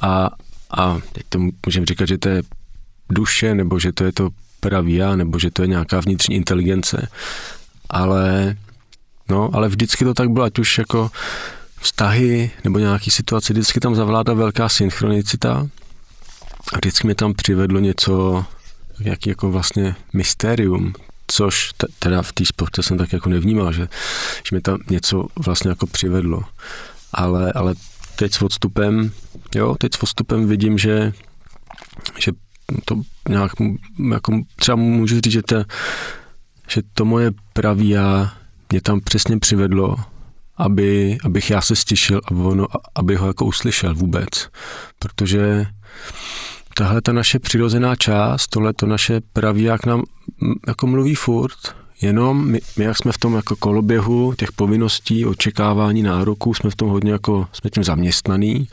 [0.00, 0.30] A,
[0.70, 2.42] a teď to můžeme říkat, že to je
[3.10, 4.28] duše, nebo že to je to
[4.60, 7.08] pravý já, nebo že to je nějaká vnitřní inteligence.
[7.90, 8.56] Ale,
[9.28, 11.10] no, ale vždycky to tak bylo, ať už jako
[11.80, 15.68] vztahy nebo nějaký situace, vždycky tam zavládá velká synchronicita
[16.72, 18.44] a vždycky mě tam přivedlo něco,
[19.00, 20.92] jaký jako vlastně mystérium,
[21.26, 23.88] což t- teda v té sportě jsem tak jako nevnímal, že,
[24.48, 26.42] že mi tam něco vlastně jako přivedlo.
[27.12, 27.74] Ale, ale
[28.16, 29.10] teď s odstupem,
[29.54, 31.12] jo, teď s odstupem vidím, že,
[32.18, 32.32] že
[32.84, 33.52] to nějak,
[34.12, 35.64] jako třeba můžu říct, že, to,
[36.74, 38.32] že to moje pravý já
[38.72, 39.96] mě tam přesně přivedlo,
[40.56, 44.28] aby, abych já se stišil a ono, aby ho jako uslyšel vůbec.
[44.98, 45.66] Protože
[46.74, 50.02] tahle ta naše přirozená část, tohle to naše praví, jak nám
[50.66, 51.58] jako mluví furt,
[52.00, 56.76] jenom my, my, jak jsme v tom jako koloběhu těch povinností, očekávání, nároků, jsme v
[56.76, 58.68] tom hodně jako, jsme tím zaměstnaný,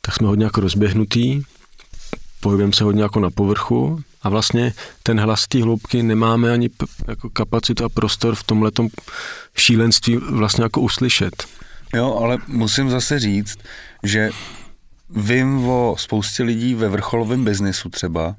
[0.00, 1.42] tak jsme hodně jako rozběhnutý,
[2.40, 6.70] pohybujeme se hodně jako na povrchu a vlastně ten hlas té hloubky nemáme ani
[7.08, 8.70] jako kapacitu a prostor v tomhle
[9.56, 11.44] šílenství vlastně jako uslyšet.
[11.94, 13.58] Jo, ale musím zase říct,
[14.02, 14.30] že
[15.10, 18.36] vím o spoustě lidí ve vrcholovém biznesu třeba,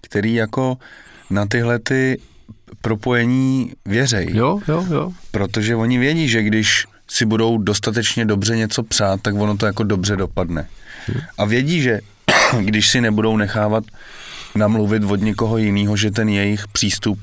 [0.00, 0.78] který jako
[1.30, 2.20] na tyhle ty
[2.80, 4.28] propojení věřej.
[4.32, 5.12] Jo, jo, jo.
[5.30, 9.82] Protože oni vědí, že když si budou dostatečně dobře něco přát, tak ono to jako
[9.82, 10.68] dobře dopadne.
[11.38, 12.00] A vědí, že
[12.60, 13.84] když si nebudou nechávat
[14.54, 17.18] namluvit od někoho jiného, že ten jejich přístup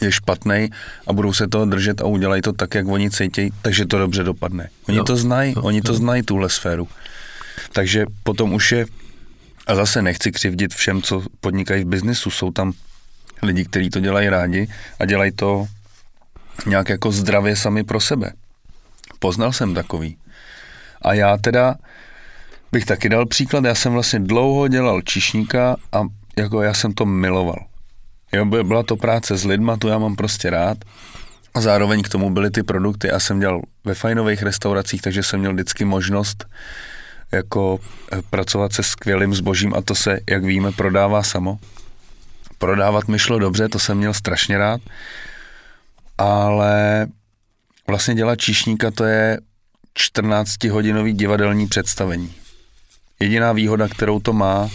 [0.00, 0.70] je špatný
[1.06, 4.24] a budou se toho držet a udělají to tak, jak oni cítí, takže to dobře
[4.24, 4.68] dopadne.
[4.88, 5.98] Oni jo, to znají, jo, oni to jo.
[5.98, 6.88] znají, tuhle sféru.
[7.72, 8.86] Takže potom už je,
[9.66, 12.72] a zase nechci křivdit všem, co podnikají v biznisu, jsou tam
[13.42, 15.66] lidi, kteří to dělají rádi a dělají to
[16.66, 18.32] nějak jako zdravě sami pro sebe.
[19.18, 20.16] Poznal jsem takový.
[21.02, 21.74] A já teda
[22.72, 26.02] bych taky dal příklad, já jsem vlastně dlouho dělal čišníka a
[26.40, 27.66] jako já jsem to miloval.
[28.32, 30.78] Jo, byla to práce s lidma, tu já mám prostě rád.
[31.54, 33.08] A zároveň k tomu byly ty produkty.
[33.08, 36.44] Já jsem dělal ve fajnových restauracích, takže jsem měl vždycky možnost
[37.32, 37.78] jako
[38.12, 41.58] eh, pracovat se skvělým zbožím a to se, jak víme, prodává samo.
[42.58, 44.80] Prodávat mi šlo dobře, to jsem měl strašně rád,
[46.18, 47.06] ale
[47.86, 49.38] vlastně dělat číšníka to je
[49.98, 52.32] 14-hodinový divadelní představení.
[53.20, 54.68] Jediná výhoda, kterou to má,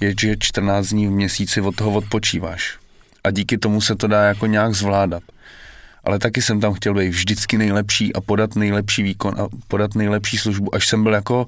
[0.00, 2.78] je, že 14 dní v měsíci od toho odpočíváš.
[3.24, 5.22] A díky tomu se to dá jako nějak zvládat.
[6.04, 10.38] Ale taky jsem tam chtěl být vždycky nejlepší a podat nejlepší výkon a podat nejlepší
[10.38, 11.46] službu, až jsem byl jako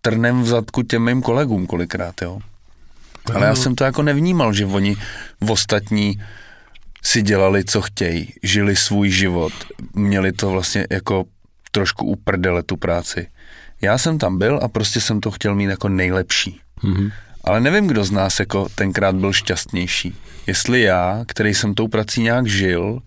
[0.00, 2.38] trnem v zadku těm mým kolegům kolikrát, jo.
[3.34, 4.96] Ale já jsem to jako nevnímal, že oni
[5.40, 6.22] v ostatní
[7.02, 9.52] si dělali, co chtějí, žili svůj život,
[9.94, 11.24] měli to vlastně jako
[11.72, 13.26] trošku uprdele tu práci.
[13.82, 16.60] Já jsem tam byl a prostě jsem to chtěl mít jako nejlepší.
[16.82, 17.12] Mm-hmm.
[17.48, 20.16] Ale nevím, kdo z nás jako tenkrát byl šťastnější.
[20.46, 22.98] Jestli já, který jsem tou prací nějak žil,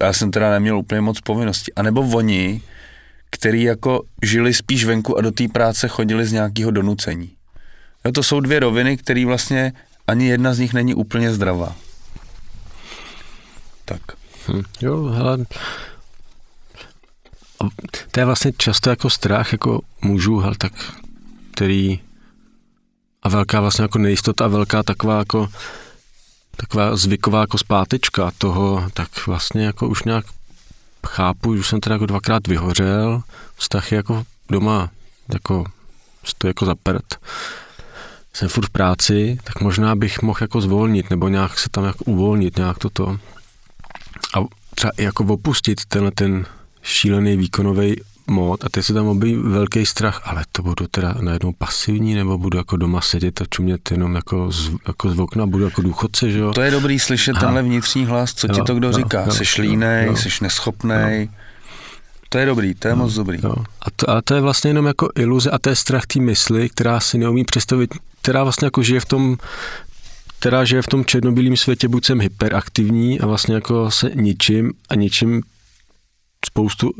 [0.00, 2.62] já jsem teda neměl úplně moc povinností, anebo oni,
[3.30, 7.30] který jako žili spíš venku a do té práce chodili z nějakého donucení.
[8.04, 9.72] Jo, to jsou dvě roviny, které vlastně
[10.06, 11.76] ani jedna z nich není úplně zdravá.
[13.84, 14.00] Tak.
[14.48, 15.38] Hm, jo, hele,
[18.10, 20.72] to je vlastně často jako strach jako mužů, hele, tak,
[21.54, 22.00] který
[23.22, 25.48] a velká vlastně jako nejistota a velká taková jako
[26.56, 30.24] taková zvyková jako zpátečka toho, tak vlastně jako už nějak
[31.06, 33.22] chápu, že už jsem teda jako dvakrát vyhořel,
[33.56, 34.90] vztah je jako doma
[35.32, 35.64] jako
[36.24, 37.14] stojí jako za prd.
[38.32, 42.04] Jsem furt v práci, tak možná bych mohl jako zvolnit, nebo nějak se tam jako
[42.04, 43.18] uvolnit, nějak toto.
[44.34, 44.40] A
[44.74, 46.46] třeba jako opustit tenhle ten
[46.82, 51.52] šílený výkonový mod a teď se tam objeví velký strach, ale to budu teda najednou
[51.52, 55.64] pasivní, nebo budu jako doma sedět a čumět jenom jako z, jako z okna, budu
[55.64, 56.52] jako důchodce, že jo?
[56.52, 57.40] To je dobrý slyšet Aha.
[57.40, 59.24] tenhle vnitřní hlas, co jo, ti to kdo jo, říká.
[59.26, 61.22] Jo, jsi línej, jo, jsi neschopnej.
[61.22, 61.28] Jo.
[62.28, 63.38] To je dobrý, to je jo, moc dobrý.
[63.42, 63.54] Jo.
[63.82, 66.68] A, to, a to je vlastně jenom jako iluze a to je strach té mysli,
[66.68, 69.36] která si neumí představit, která vlastně jako žije v tom
[70.38, 74.94] která žije v tom černobílém světě, buď jsem hyperaktivní a vlastně jako se ničím a
[74.94, 75.42] ničím
[76.46, 76.90] spoustu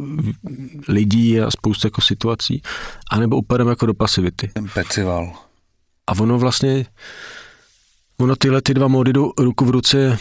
[0.89, 2.63] lidí a spoustu jako situací,
[3.11, 4.51] anebo upademe jako do pasivity.
[4.55, 5.33] Ten pecival.
[6.07, 6.87] A ono vlastně,
[8.19, 10.19] ono tyhle ty dva módy jdou ruku v ruce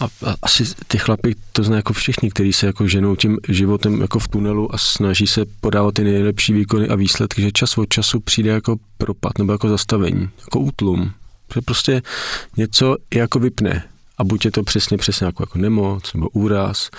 [0.00, 4.00] a, a asi ty chlapy to znají jako všichni, kteří se jako ženou tím životem
[4.00, 7.88] jako v tunelu a snaží se podávat ty nejlepší výkony a výsledky, že čas od
[7.88, 11.12] času přijde jako propad nebo jako zastavení, jako útlum.
[11.54, 12.02] Že prostě
[12.56, 13.84] něco jako vypne.
[14.18, 16.90] A buď je to přesně přesně jako, jako nemoc nebo úraz,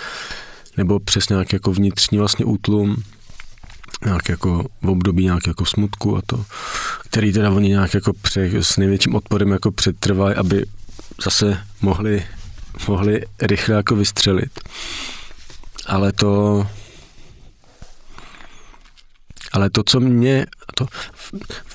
[0.76, 2.96] nebo přes nějaký jako vnitřní vlastně útlum,
[4.04, 6.44] nějak jako v období nějak jako smutku a to,
[7.04, 10.66] který teda oni nějak jako pře, s největším odporem jako přetrvají, aby
[11.24, 12.24] zase mohli,
[12.88, 14.60] mohli rychle jako vystřelit.
[15.86, 16.66] Ale to,
[19.54, 20.86] ale to, co mě, to,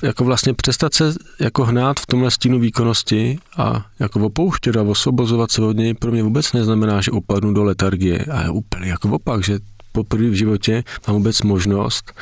[0.02, 5.52] jako vlastně přestat se jako hnát v tomhle stínu výkonnosti a jako opouštět a osobozovat
[5.52, 8.26] se od něj pro mě vůbec neznamená, že opadnu do letargie.
[8.26, 9.60] A je úplně jako opak, že
[9.92, 12.14] poprvé v životě mám vůbec možnost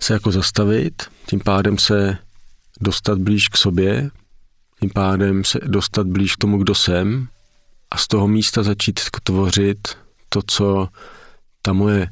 [0.00, 2.18] se jako zastavit, tím pádem se
[2.80, 4.10] dostat blíž k sobě,
[4.80, 7.28] tím pádem se dostat blíž k tomu, kdo jsem
[7.90, 9.88] a z toho místa začít tvořit
[10.28, 10.88] to, co
[11.62, 12.08] ta moje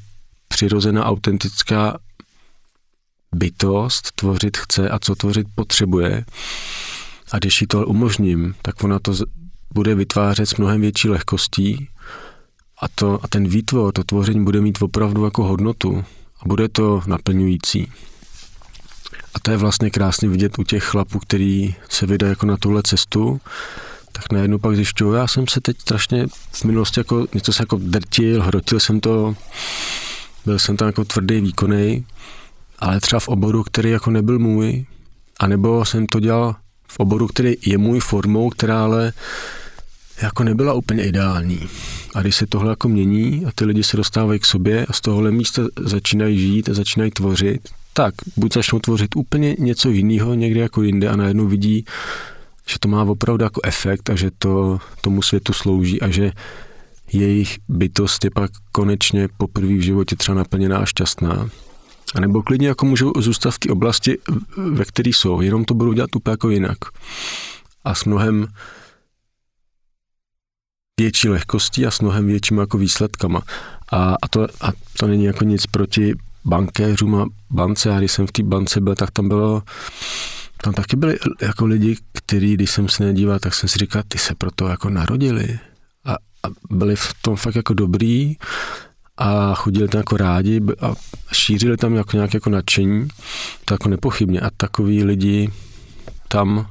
[0.54, 1.98] přirozená, autentická
[3.34, 6.24] bytost tvořit chce a co tvořit potřebuje.
[7.32, 9.12] A když jí to umožním, tak ona to
[9.74, 11.88] bude vytvářet s mnohem větší lehkostí
[12.80, 16.04] a, to, a ten výtvor, to tvoření bude mít opravdu jako hodnotu
[16.40, 17.92] a bude to naplňující.
[19.34, 22.82] A to je vlastně krásně vidět u těch chlapů, který se vydají jako na tuhle
[22.82, 23.40] cestu,
[24.12, 27.76] tak najednou pak zjišťuju, já jsem se teď strašně v minulosti jako něco se jako
[27.82, 29.34] drtil, hrotil jsem to,
[30.44, 32.06] byl jsem tam jako tvrdý výkonný,
[32.78, 34.86] ale třeba v oboru, který jako nebyl můj,
[35.40, 36.56] anebo jsem to dělal
[36.88, 39.12] v oboru, který je můj formou, která ale
[40.22, 41.60] jako nebyla úplně ideální.
[42.14, 45.00] A když se tohle jako mění a ty lidi se dostávají k sobě a z
[45.00, 50.60] tohohle místa začínají žít a začínají tvořit, tak buď začnou tvořit úplně něco jiného někde
[50.60, 51.84] jako jinde a najednou vidí,
[52.66, 56.32] že to má opravdu jako efekt a že to tomu světu slouží a že
[57.14, 61.48] jejich bytost je pak konečně poprvé v životě třeba naplněná a šťastná.
[62.14, 64.18] A nebo klidně jako můžou zůstat v té oblasti,
[64.56, 66.78] ve které jsou, jenom to budou dělat úplně jako jinak.
[67.84, 68.46] A s mnohem
[71.00, 73.42] větší lehkostí a s mnohem většími jako výsledkama.
[73.92, 77.94] A, a, to, a to není jako nic proti bankéřům a bance.
[77.94, 79.62] A když jsem v té bance byl, tak tam bylo
[80.64, 84.18] tam taky byli jako lidi, kteří, když jsem se nedíval, tak jsem si říkal, ty
[84.18, 85.58] se proto jako narodili.
[86.70, 88.36] Byli v tom fakt jako dobrý
[89.16, 90.94] a chodili tam jako rádi a
[91.32, 93.08] šířili tam jako nějaké jako nadšení,
[93.64, 94.40] to jako nepochybně.
[94.40, 95.50] A takový lidi
[96.28, 96.66] tam,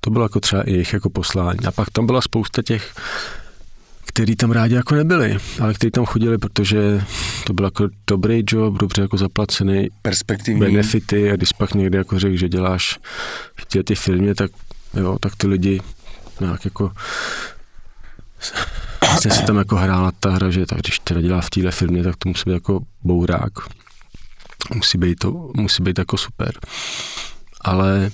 [0.00, 1.58] to bylo jako třeba jejich jako poslání.
[1.66, 2.94] A pak tam byla spousta těch
[4.14, 7.04] který tam rádi jako nebyli, ale kteří tam chodili, protože
[7.46, 12.18] to byl jako dobrý job, dobře jako zaplacený, perspektivní benefity a když pak někde jako
[12.18, 12.98] řekl, že děláš
[13.56, 14.50] v ty firmě, tak
[14.94, 15.80] jo, tak ty lidi
[16.40, 16.92] nějak jako
[19.28, 22.02] vlastně se tam jako hrála ta hra, že tak když teda dělá v téhle firmě,
[22.02, 23.52] tak to musí být jako bourák.
[24.74, 26.52] Musí být to, musí být jako super.
[27.60, 28.10] Ale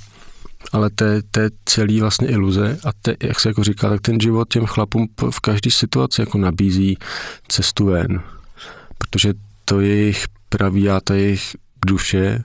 [0.73, 4.49] ale to je, celý vlastně iluze a te, jak se jako říká, tak ten život
[4.49, 6.99] těm chlapům v každé situaci jako nabízí
[7.49, 8.21] cestu ven,
[8.99, 12.45] protože to je jejich pravý a ta jejich duše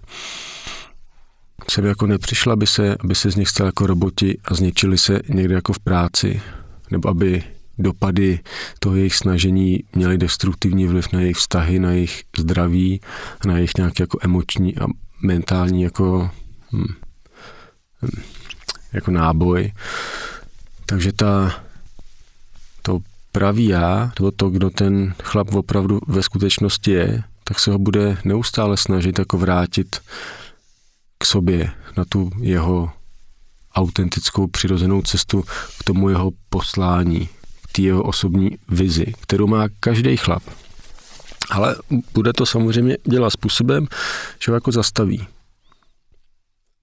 [1.69, 5.19] se jako nepřišla, aby se, aby se z nich stali jako roboti a zničili se
[5.29, 6.41] někde jako v práci,
[6.91, 7.43] nebo aby
[7.77, 8.39] dopady
[8.79, 13.01] toho jejich snažení měly destruktivní vliv na jejich vztahy, na jejich zdraví,
[13.45, 14.85] na jejich nějaké jako emoční a
[15.21, 16.31] mentální jako
[16.73, 16.93] hm,
[18.93, 19.71] jako náboj.
[20.85, 21.63] Takže ta,
[22.81, 22.99] to
[23.31, 28.17] pravý já, nebo to, kdo ten chlap opravdu ve skutečnosti je, tak se ho bude
[28.25, 30.01] neustále snažit jako vrátit
[31.17, 32.91] k sobě, na tu jeho
[33.75, 35.43] autentickou přirozenou cestu,
[35.79, 37.29] k tomu jeho poslání,
[37.75, 40.43] té jeho osobní vizi, kterou má každý chlap.
[41.49, 41.75] Ale
[42.13, 43.87] bude to samozřejmě dělat způsobem,
[44.39, 45.27] že ho jako zastaví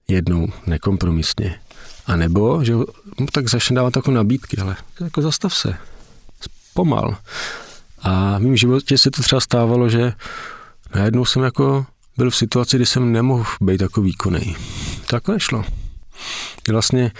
[0.08, 1.60] jednou nekompromisně.
[2.06, 2.86] A nebo, že no,
[3.32, 5.76] tak začne dávat takové nabídky, ale jako zastav se,
[6.74, 7.16] pomal.
[8.02, 10.12] A v mém životě se to třeba stávalo, že
[10.94, 14.56] najednou jsem jako byl v situaci, kdy jsem nemohl být takový výkonný.
[15.06, 15.64] To jako nešlo.
[16.70, 17.12] Vlastně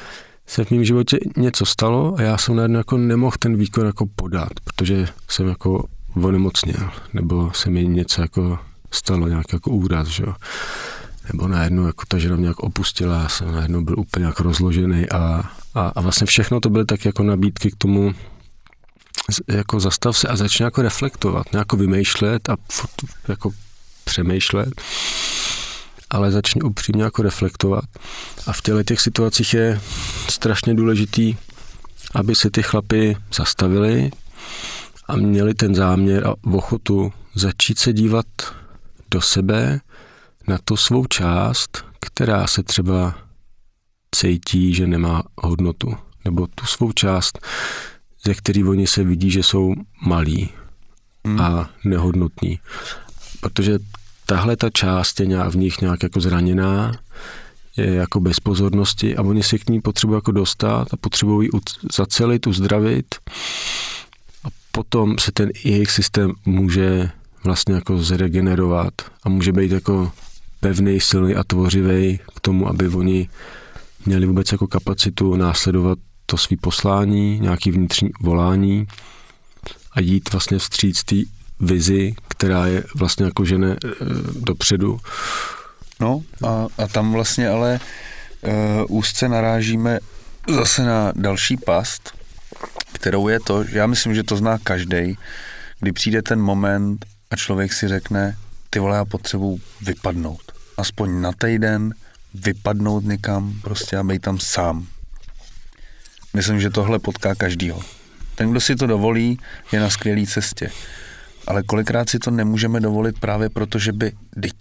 [0.50, 4.06] se v mém životě něco stalo a já jsem najednou jako nemohl ten výkon jako
[4.16, 5.84] podat, protože jsem jako
[6.22, 8.58] onemocněl, nebo se mi něco jako
[8.90, 10.34] stalo, nějaký jako úraz, že jo.
[11.32, 15.08] Nebo najednou jako ta žena mě jako opustila, já jsem najednou byl úplně jako rozložený
[15.08, 15.42] a,
[15.74, 18.14] a, a vlastně všechno to byly tak jako nabídky k tomu,
[19.48, 22.56] jako zastav se a začne jako reflektovat, nějak vymýšlet a
[23.28, 23.50] jako
[24.04, 24.82] přemýšlet,
[26.10, 27.84] ale začne upřímně jako reflektovat.
[28.46, 29.80] A v těle těch situacích je
[30.28, 31.36] strašně důležitý,
[32.14, 34.10] aby se ty chlapy zastavili
[35.08, 38.26] a měli ten záměr a ochotu začít se dívat
[39.10, 39.80] do sebe
[40.48, 43.14] na tu svou část, která se třeba
[44.14, 47.38] cítí, že nemá hodnotu, nebo tu svou část,
[48.24, 50.50] ze který oni se vidí, že jsou malí
[51.26, 51.40] hmm.
[51.40, 52.58] a nehodnotní.
[53.40, 53.78] Protože
[54.30, 56.92] tahle ta část je nějak v nich nějak jako zraněná,
[57.76, 61.48] je jako bez pozornosti a oni si k ní potřebují jako dostat a potřebují
[61.96, 63.14] zacelit, uzdravit.
[64.44, 67.10] A potom se ten jejich systém může
[67.44, 70.12] vlastně jako zregenerovat a může být jako
[70.60, 73.28] pevný, silný a tvořivý k tomu, aby oni
[74.06, 78.86] měli vůbec jako kapacitu následovat to svý poslání, nějaký vnitřní volání
[79.92, 81.16] a jít vlastně vstříc té
[81.60, 83.76] vizi, která je vlastně jako žene e,
[84.40, 85.00] dopředu.
[86.00, 89.98] No a, a tam vlastně ale e, úzce narážíme
[90.48, 92.12] zase na další past,
[92.92, 95.18] kterou je to, já myslím, že to zná každý,
[95.80, 98.36] kdy přijde ten moment a člověk si řekne,
[98.70, 100.52] ty vole, já potřebuji vypadnout.
[100.76, 101.94] Aspoň na týden
[102.34, 104.86] vypadnout někam prostě a být tam sám.
[106.34, 107.80] Myslím, že tohle potká každýho.
[108.34, 109.38] Ten, kdo si to dovolí,
[109.72, 110.70] je na skvělé cestě.
[111.46, 114.12] Ale kolikrát si to nemůžeme dovolit právě proto, že by,
[114.42, 114.54] teď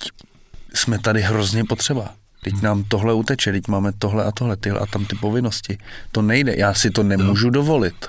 [0.74, 2.14] jsme tady hrozně potřeba.
[2.44, 5.78] Teď nám tohle uteče, teď máme tohle a tohle, tyhle a tam ty povinnosti.
[6.12, 7.52] To nejde, já si to nemůžu no.
[7.52, 8.08] dovolit.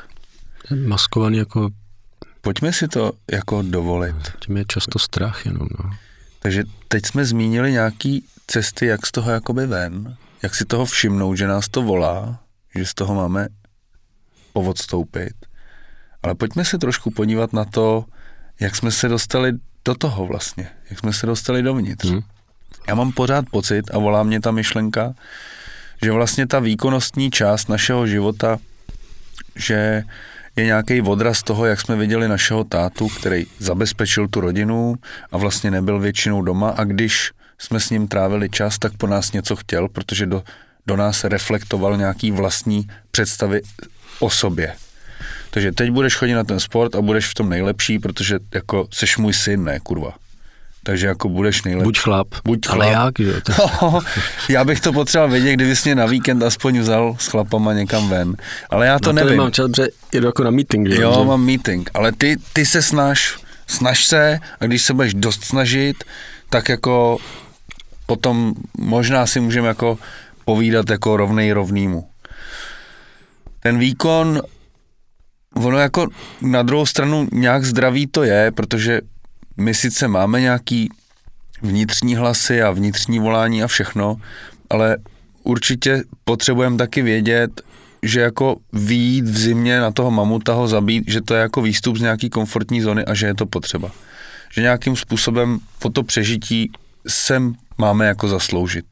[0.87, 1.71] Maskovaný jako...
[2.41, 4.17] Pojďme si to jako dovolit.
[4.47, 5.91] Tím je často strach jenom, no.
[6.39, 11.35] Takže teď jsme zmínili nějaký cesty, jak z toho jakoby ven, jak si toho všimnout,
[11.35, 12.39] že nás to volá,
[12.75, 13.49] že z toho máme
[14.53, 15.35] povodstoupit.
[16.23, 18.05] Ale pojďme se trošku podívat na to,
[18.61, 19.53] jak jsme se dostali
[19.85, 22.09] do toho vlastně, jak jsme se dostali dovnitř.
[22.09, 22.21] Hmm.
[22.89, 25.15] Já mám pořád pocit, a volá mě ta myšlenka,
[26.03, 28.59] že vlastně ta výkonnostní část našeho života,
[29.57, 30.05] že
[30.57, 34.95] je nějaký odraz toho, jak jsme viděli našeho tátu, který zabezpečil tu rodinu
[35.33, 39.33] a vlastně nebyl většinou doma a když jsme s ním trávili čas, tak po nás
[39.33, 40.43] něco chtěl, protože do,
[40.87, 43.61] do nás reflektoval nějaký vlastní představy
[44.21, 44.75] o sobě.
[45.51, 49.19] Takže teď budeš chodit na ten sport a budeš v tom nejlepší, protože jako seš
[49.19, 50.13] můj syn, ne kurva.
[50.83, 51.85] Takže jako budeš nejlepší.
[51.85, 52.29] Buď chlap.
[52.45, 52.81] Buď chlap.
[52.81, 53.43] Ale jak, že?
[53.83, 54.01] No,
[54.49, 58.37] já bych to potřeboval vědět, kdybys mě na víkend aspoň vzal s chlapama někam ven.
[58.71, 59.39] Ale já to no, nevím.
[59.39, 60.89] Mám čas, protože jedu jako na meeting.
[60.89, 61.03] Že?
[61.03, 61.91] Jo, mám meeting.
[61.95, 66.05] Ale ty, ty se snaž, snaž se a když se budeš dost snažit,
[66.51, 67.19] tak jako
[68.07, 69.99] potom možná si můžeme jako
[70.45, 72.09] povídat jako rovnej rovnýmu.
[73.61, 74.43] Ten výkon,
[75.55, 76.09] ono jako
[76.43, 79.01] na druhou stranu nějak zdravý to je, protože
[79.57, 80.89] my sice máme nějaký
[81.63, 84.17] vnitřní hlasy a vnitřní volání a všechno,
[84.71, 84.97] ale
[85.43, 87.63] určitě potřebujeme taky vědět,
[88.03, 91.97] že jako výjít v zimě na toho mamuta ho zabít, že to je jako výstup
[91.97, 93.91] z nějaký komfortní zóny a že je to potřeba.
[94.53, 96.71] Že nějakým způsobem po to přežití
[97.07, 98.85] sem máme jako zasloužit.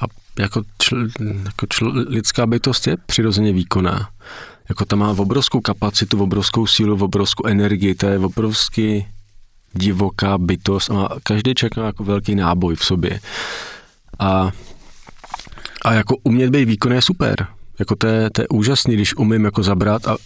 [0.00, 0.04] A
[0.38, 1.08] jako, čl,
[1.44, 4.08] jako čl, lidská bytost je přirozeně výkonná.
[4.68, 9.06] Jako ta má obrovskou kapacitu, obrovskou sílu, obrovskou energii, to je obrovský
[9.74, 13.20] divoká bytost a každý člověk má jako velký náboj v sobě.
[14.18, 14.50] A,
[15.84, 17.46] a jako umět být výkon je super.
[17.78, 20.16] Jako to je, to je úžasný, když umím jako zabrat a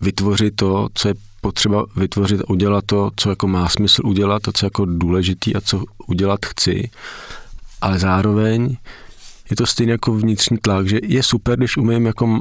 [0.00, 4.52] vytvořit to, co je potřeba vytvořit a udělat to, co jako má smysl udělat, to,
[4.52, 6.90] co je jako důležitý a co udělat chci.
[7.80, 8.76] Ale zároveň
[9.50, 12.40] je to stejně jako vnitřní tlak, že je super, když umím jako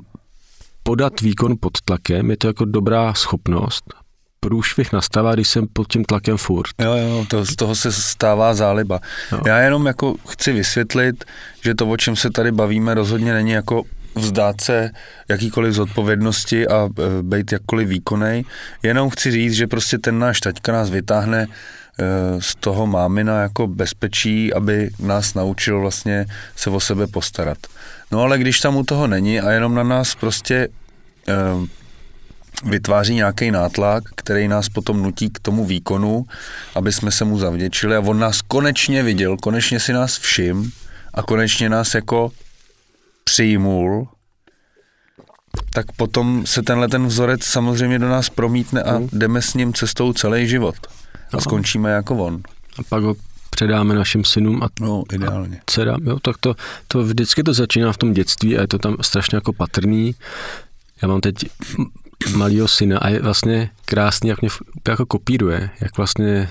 [0.87, 3.93] podat výkon pod tlakem, je to jako dobrá schopnost,
[4.39, 6.69] průšvih nastává, když jsem pod tím tlakem furt.
[6.81, 8.99] Jo, jo, to, z toho se stává záliba.
[9.31, 9.39] Jo.
[9.45, 11.25] Já jenom jako chci vysvětlit,
[11.63, 13.83] že to, o čem se tady bavíme, rozhodně není jako
[14.15, 14.91] vzdát se
[15.29, 18.43] jakýkoliv zodpovědnosti a e, být jakkoliv výkonej.
[18.83, 21.47] Jenom chci říct, že prostě ten náš taťka nás vytáhne e,
[22.41, 26.25] z toho mámina jako bezpečí, aby nás naučil vlastně
[26.55, 27.57] se o sebe postarat.
[28.11, 30.67] No ale když tam u toho není a jenom na nás prostě e,
[32.63, 36.25] vytváří nějaký nátlak, který nás potom nutí k tomu výkonu,
[36.75, 40.71] aby jsme se mu zavděčili a on nás konečně viděl, konečně si nás všim
[41.13, 42.31] a konečně nás jako
[43.23, 44.07] přijmul,
[45.73, 49.09] tak potom se tenhle ten vzorec samozřejmě do nás promítne a hmm.
[49.13, 50.75] jdeme s ním cestou celý život.
[51.33, 52.41] A skončíme jako on.
[52.79, 53.15] A pak ho
[53.55, 55.57] předáme našim synům a, no, ideálně.
[55.57, 55.99] a dcerám.
[56.03, 56.55] Jo, tak to,
[56.87, 60.15] to vždycky to začíná v tom dětství a je to tam strašně jako patrný.
[61.01, 61.35] Já mám teď
[62.35, 64.49] malého syna a je vlastně krásný, jak mě
[64.87, 66.49] jako kopíruje, jak vlastně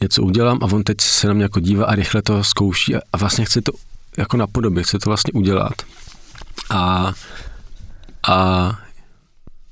[0.00, 3.00] něco udělám a on teď se na mě jako dívá a rychle to zkouší a,
[3.12, 3.72] a vlastně chce to
[4.18, 5.74] jako napodobit, chce to vlastně udělat.
[6.70, 7.12] A,
[8.28, 8.34] a,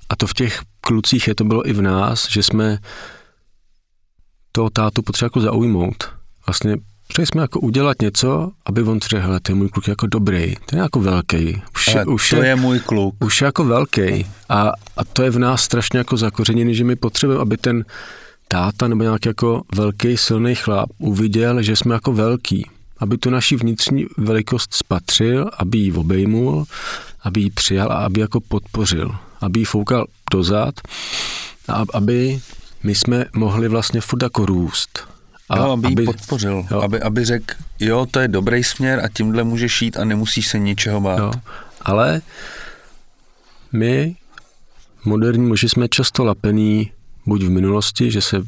[0.09, 2.79] a to v těch klucích je, to bylo i v nás, že jsme
[4.53, 6.18] toho tátu potřeba jako zaujmout.
[6.49, 6.77] Vlastně
[7.13, 10.55] Chtěli jsme jako udělat něco, aby on řekl, hele, to je můj kluk jako dobrý,
[10.67, 11.63] ten je jako velký.
[11.75, 13.25] Už, Ale už to je, je můj kluk.
[13.25, 14.27] Už je jako velký.
[14.49, 17.85] A, a to je v nás strašně jako zakořeněný, že my potřebujeme, aby ten
[18.49, 22.67] táta nebo nějaký jako velký silný chlap uviděl, že jsme jako velký,
[22.99, 26.65] aby tu naši vnitřní velikost spatřil, aby ji obejmul,
[27.23, 30.75] aby ji přijal a aby jako podpořil, aby ji foukal dozad
[31.69, 32.41] a aby
[32.83, 35.18] my jsme mohli vlastně furt jako růst.
[35.51, 36.81] A jo, aby, aby podpořil, jo.
[36.81, 40.59] Aby, aby řekl, jo, to je dobrý směr a tímhle můžeš jít a nemusíš se
[40.59, 41.19] ničeho bát.
[41.19, 41.33] Jo.
[41.83, 42.21] Ale
[43.73, 44.17] my,
[45.05, 46.93] moderní muži, jsme často lapení
[47.27, 48.43] buď v minulosti, že se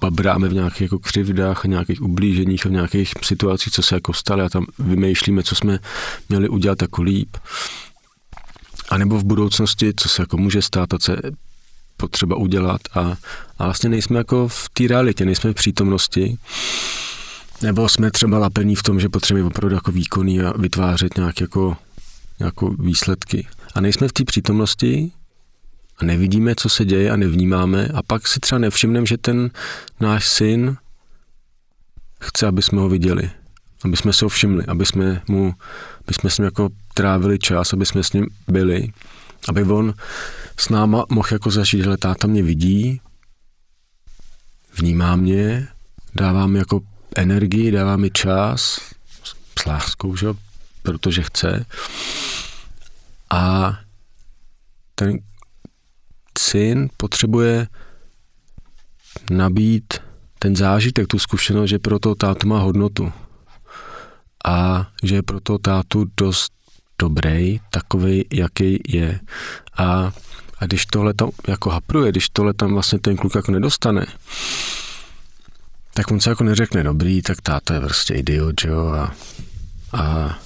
[0.00, 4.12] babráme v nějakých jako křivdách a nějakých ublíženích a v nějakých situacích, co se jako
[4.12, 5.78] staly a tam vymýšlíme, co jsme
[6.28, 7.36] měli udělat jako líp.
[8.88, 11.18] A nebo v budoucnosti, co se jako může stát a co je
[12.00, 13.16] potřeba udělat a,
[13.58, 16.38] a vlastně nejsme jako v té realitě, nejsme v přítomnosti.
[17.62, 21.76] Nebo jsme třeba lapení v tom, že potřebujeme opravdu jako výkonný a vytvářet nějak jako,
[22.40, 23.46] jako výsledky.
[23.74, 25.12] A nejsme v té přítomnosti
[25.98, 29.50] a nevidíme, co se děje a nevnímáme a pak si třeba nevšimneme, že ten
[30.00, 30.76] náš syn
[32.20, 33.30] chce, aby jsme ho viděli,
[33.84, 35.54] aby jsme se ho všimli, aby jsme mu,
[36.04, 38.88] aby jsme s ním jako trávili čas, aby jsme s ním byli,
[39.48, 39.94] aby on
[40.60, 43.00] s náma mohl jako zažít, že táta mě vidí,
[44.78, 45.68] vnímá mě,
[46.14, 46.80] dává mi jako
[47.16, 48.80] energii, dává mi čas,
[49.58, 50.26] s láskou, že?
[50.82, 51.66] protože chce.
[53.30, 53.74] A
[54.94, 55.18] ten
[56.38, 57.66] syn potřebuje
[59.30, 59.94] nabít
[60.38, 63.12] ten zážitek, tu zkušenost, že pro toho tátu má hodnotu.
[64.44, 66.52] A že je pro toho tátu dost
[66.98, 69.20] dobrý, takový, jaký je.
[69.78, 70.12] A,
[70.60, 74.06] a když tohle tam jako hapruje, když tohle tam vlastně ten kluk jako nedostane,
[75.94, 79.14] tak on se jako neřekne, dobrý, tak táta je prostě idiot, jo, a,
[79.92, 80.38] a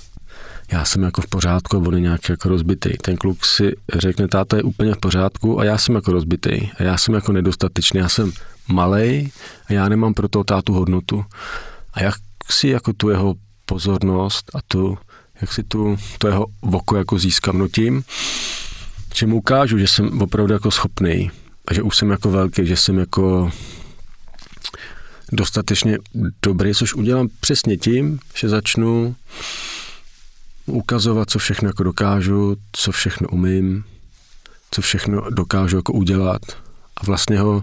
[0.73, 2.91] já jsem jako v pořádku on je nějak jako rozbitý.
[3.03, 6.71] Ten kluk si řekne, táta je úplně v pořádku a já jsem jako rozbitý.
[6.79, 8.33] A já jsem jako nedostatečný, já jsem
[8.69, 9.31] malej
[9.67, 11.25] a já nemám pro toho tátu hodnotu.
[11.93, 12.15] A jak
[12.51, 13.35] si jako tu jeho
[13.67, 14.99] pozornost a tu,
[15.41, 18.05] jak si tu, to jeho oko jako získám, no tím,
[19.15, 21.31] že mu ukážu, že jsem opravdu jako schopný
[21.69, 23.51] a že už jsem jako velký, že jsem jako
[25.33, 25.99] dostatečně
[26.43, 29.17] dobrý, což udělám přesně tím, že začnu
[30.67, 33.85] ukazovat, co všechno jako dokážu, co všechno umím,
[34.71, 36.43] co všechno dokážu jako udělat.
[36.97, 37.63] A vlastně ho,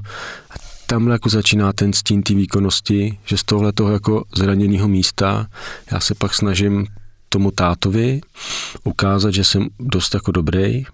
[0.87, 5.47] tamhle jako začíná ten stín té výkonnosti, že z tohle toho jako zraněného místa
[5.91, 6.87] já se pak snažím
[7.29, 8.21] tomu tátovi
[8.83, 10.85] ukázat, že jsem dost jako dobrý,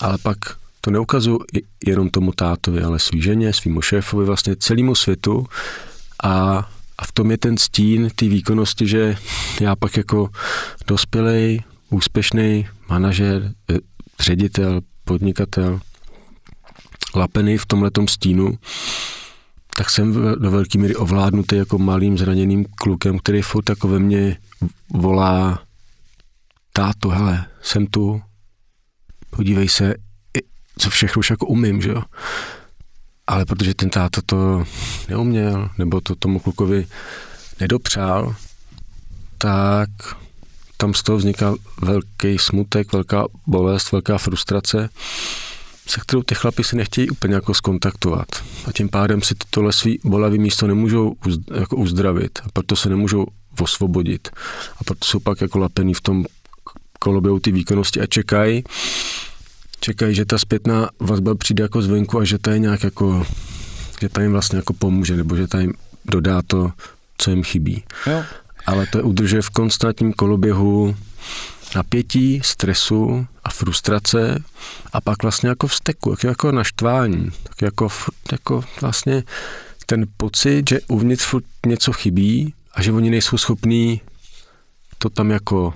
[0.00, 0.38] ale pak
[0.80, 1.40] to neukazuju
[1.86, 5.46] jenom tomu tátovi, ale svý ženě, svýmu šéfovi, vlastně celému světu.
[6.24, 6.66] A
[6.98, 9.16] a v tom je ten stín té výkonnosti, že
[9.60, 10.28] já pak jako
[10.86, 13.78] dospělej, úspěšný manažer, eh,
[14.20, 15.80] ředitel, podnikatel,
[17.14, 18.58] lapený v tomhletom stínu,
[19.76, 24.36] tak jsem do velké míry ovládnutý jako malým zraněným klukem, který furt jako ve mně
[24.94, 25.62] volá
[26.72, 28.22] táto, hele, jsem tu,
[29.30, 29.94] podívej se,
[30.78, 32.02] co všechno už jako umím, že jo
[33.26, 34.64] ale protože ten táta to
[35.08, 36.86] neuměl, nebo to tomu klukovi
[37.60, 38.34] nedopřál,
[39.38, 39.88] tak
[40.76, 44.88] tam z toho vzniká velký smutek, velká bolest, velká frustrace,
[45.86, 48.26] se kterou ty chlapi si nechtějí úplně jako skontaktovat.
[48.66, 51.14] A tím pádem si tohle svý bolavý místo nemůžou
[51.54, 52.38] jako uzdravit.
[52.44, 53.26] A proto se nemůžou
[53.60, 54.28] osvobodit.
[54.78, 56.24] A proto jsou pak jako lapený v tom
[56.98, 58.64] koloběhu ty výkonnosti a čekají,
[59.80, 63.26] čekají, že ta zpětná vazba přijde jako zvenku a že ta je nějak jako,
[64.00, 65.72] že ta jim vlastně jako pomůže, nebo že ta jim
[66.04, 66.72] dodá to,
[67.18, 67.84] co jim chybí.
[68.06, 68.24] Jo.
[68.66, 70.96] Ale to je udržuje v konstantním koloběhu
[71.74, 74.42] napětí, stresu a frustrace
[74.92, 77.88] a pak vlastně jako vzteku, jako, jako naštvání, tak jako,
[78.32, 79.22] jako vlastně
[79.86, 84.00] ten pocit, že uvnitř furt něco chybí a že oni nejsou schopní
[84.98, 85.74] to tam jako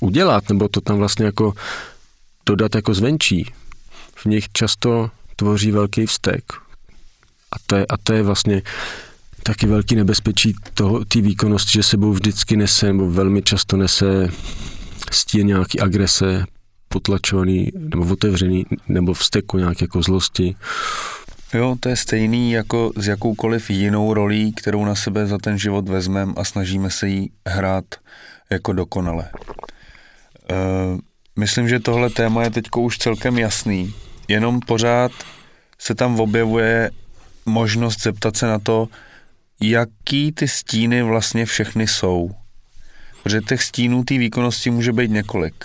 [0.00, 1.52] udělat, nebo to tam vlastně jako
[2.46, 3.52] dodat jako zvenčí.
[4.14, 6.44] V nich často tvoří velký vztek.
[7.52, 8.62] A to je, a to je vlastně
[9.42, 10.54] taky velký nebezpečí
[11.08, 14.28] té výkonnosti, že sebou vždycky nese, nebo velmi často nese
[15.12, 16.44] stín nějaký agrese,
[16.88, 20.56] potlačovaný nebo otevřený, nebo vzteku nějaké jako zlosti.
[21.54, 25.88] Jo, to je stejný jako s jakoukoliv jinou rolí, kterou na sebe za ten život
[25.88, 27.84] vezmeme a snažíme se jí hrát
[28.50, 29.30] jako dokonale.
[30.50, 30.98] Uh,
[31.38, 33.94] myslím, že tohle téma je teď už celkem jasný,
[34.28, 35.12] jenom pořád
[35.78, 36.90] se tam objevuje
[37.46, 38.88] možnost zeptat se na to,
[39.60, 42.30] jaký ty stíny vlastně všechny jsou.
[43.22, 45.64] Protože těch stínů té výkonnosti může být několik.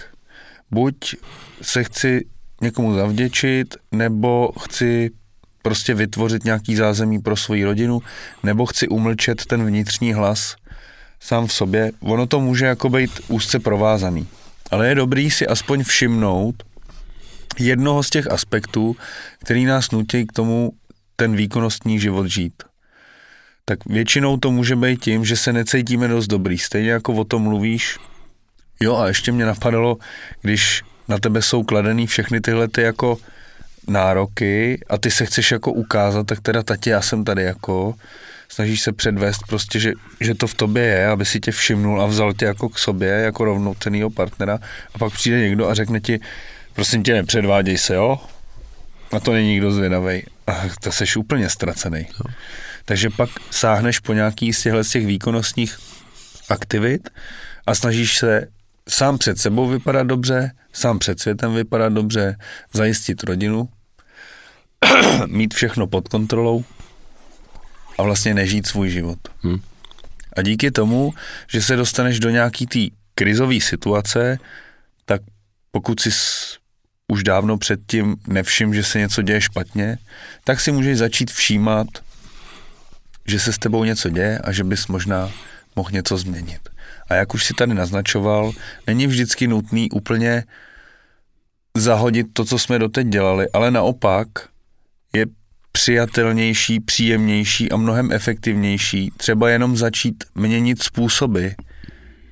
[0.72, 1.16] Buď
[1.62, 2.26] se chci
[2.62, 5.10] někomu zavděčit, nebo chci
[5.62, 8.02] prostě vytvořit nějaký zázemí pro svoji rodinu,
[8.44, 10.56] nebo chci umlčet ten vnitřní hlas
[11.20, 11.92] sám v sobě.
[12.00, 14.28] Ono to může jako být úzce provázaný.
[14.72, 16.55] Ale je dobrý si aspoň všimnout
[17.59, 18.95] jednoho z těch aspektů,
[19.39, 20.72] který nás nutí k tomu
[21.16, 22.63] ten výkonnostní život žít.
[23.66, 26.57] Tak většinou to může být tím, že se necítíme dost dobrý.
[26.57, 27.97] Stejně jako o tom mluvíš.
[28.80, 29.97] Jo a ještě mě napadalo,
[30.41, 33.18] když na tebe jsou kladený všechny tyhle ty jako
[33.88, 37.93] nároky a ty se chceš jako ukázat, tak teda tati, já jsem tady jako,
[38.50, 42.06] snažíš se předvést prostě, že, že to v tobě je, aby si tě všimnul a
[42.06, 44.60] vzal tě jako k sobě, jako rovnocenýho partnera
[44.93, 46.20] a pak přijde někdo a řekne ti,
[46.74, 48.20] prosím tě, nepředváděj se, jo?
[49.12, 50.24] A to není nikdo zvědavý.
[50.48, 52.08] A to seš úplně ztracený.
[52.26, 52.34] No.
[52.86, 55.78] Takže pak sáhneš po nějaký z těchto z těch výkonnostních
[56.50, 57.10] aktivit
[57.68, 58.48] a snažíš se
[58.89, 62.38] sám před sebou vypadat dobře, sám před světem vypadat dobře,
[62.74, 63.70] zajistit rodinu,
[65.26, 66.64] mít všechno pod kontrolou
[67.98, 69.20] a vlastně nežít svůj život.
[69.41, 69.60] Hmm.
[70.38, 71.14] A díky tomu,
[71.48, 72.80] že se dostaneš do nějaký té
[73.16, 74.39] krizové situace,
[75.06, 75.22] tak
[75.72, 76.10] pokud si
[77.08, 79.98] už dávno předtím nevšim, že se něco děje špatně,
[80.43, 81.88] tak si můžeš začít všímat,
[83.26, 85.32] že se s tebou něco děje a že bys možná
[85.76, 86.70] mohl něco změnit.
[87.10, 88.52] A jak už si tady naznačoval,
[88.88, 90.43] není vždycky nutný úplně
[91.78, 94.28] zahodit to, co jsme doteď dělali, ale naopak
[95.76, 101.48] přijatelnější, příjemnější a mnohem efektivnější třeba jenom začít měnit způsoby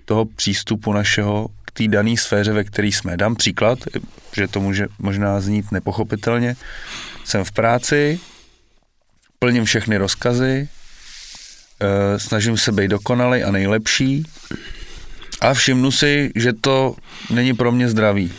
[0.05, 3.17] toho přístupu našeho k té dané sféře, ve které jsme.
[3.17, 3.79] Dám příklad,
[4.35, 6.55] že to může možná znít nepochopitelně.
[7.23, 8.19] Jsem v práci,
[9.39, 10.67] plním všechny rozkazy,
[11.83, 14.23] Eh, snažím se být dokonalý a nejlepší
[15.41, 16.95] a všimnu si, že to
[17.29, 18.33] není pro mě zdravý.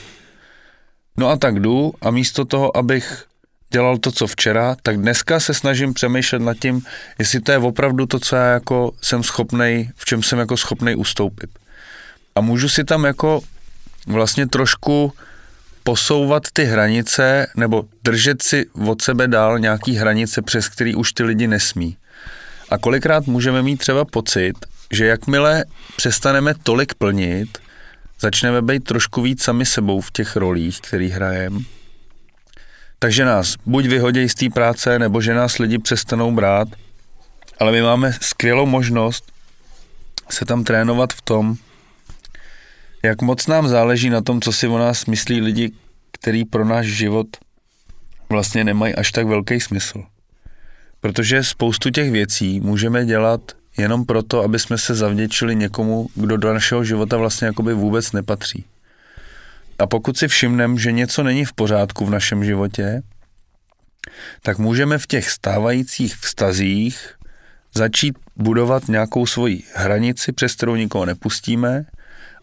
[1.17, 3.25] No a tak jdu a místo toho, abych
[3.75, 6.83] dělal to, co včera, tak dneska se snažím přemýšlet nad tím,
[7.19, 10.97] jestli to je opravdu to, co já jako jsem schopnej, v čem jsem jako schopnej
[10.97, 11.51] ustoupit.
[12.35, 13.41] A můžu si tam jako
[14.07, 15.13] vlastně trošku
[15.85, 21.23] posouvat ty hranice nebo držet si od sebe dál nějaký hranice, přes který už ty
[21.23, 21.97] lidi nesmí.
[22.71, 24.55] A kolikrát můžeme mít třeba pocit,
[24.93, 25.65] že jakmile
[25.97, 27.59] přestaneme tolik plnit,
[28.21, 31.61] začneme být trošku víc sami sebou v těch rolích, který hrajeme,
[33.05, 36.69] takže nás buď vyhodí z té práce, nebo že nás lidi přestanou brát,
[37.61, 39.33] ale my máme skvělou možnost
[40.31, 41.57] se tam trénovat v tom,
[43.03, 45.73] jak moc nám záleží na tom, co si o nás myslí lidi,
[46.13, 47.27] který pro náš život
[48.29, 50.03] vlastně nemají až tak velký smysl.
[51.01, 53.41] Protože spoustu těch věcí můžeme dělat
[53.79, 58.65] jenom proto, aby jsme se zavděčili někomu, kdo do našeho života vlastně jakoby vůbec nepatří.
[59.79, 63.03] A pokud si všimneme, že něco není v pořádku v našem životě,
[64.43, 67.15] tak můžeme v těch stávajících vztazích
[67.75, 71.85] začít budovat nějakou svoji hranici, přes kterou nikoho nepustíme.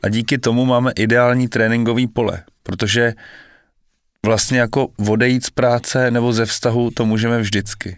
[0.03, 3.13] A díky tomu máme ideální tréninkový pole, protože
[4.25, 7.97] vlastně jako odejít z práce nebo ze vztahu to můžeme vždycky.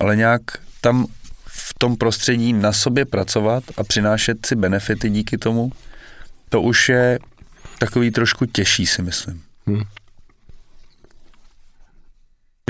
[0.00, 0.42] Ale nějak
[0.80, 1.06] tam
[1.46, 5.70] v tom prostředí na sobě pracovat a přinášet si benefity díky tomu,
[6.48, 7.18] to už je
[7.84, 9.42] takový trošku těžší, si myslím.
[9.66, 9.82] Hmm.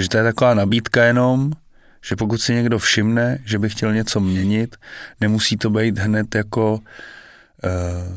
[0.00, 1.52] Že to je taková nabídka jenom,
[2.04, 4.76] že pokud si někdo všimne, že by chtěl něco měnit,
[5.20, 7.70] nemusí to být hned jako e,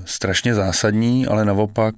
[0.05, 1.95] strašně zásadní, ale naopak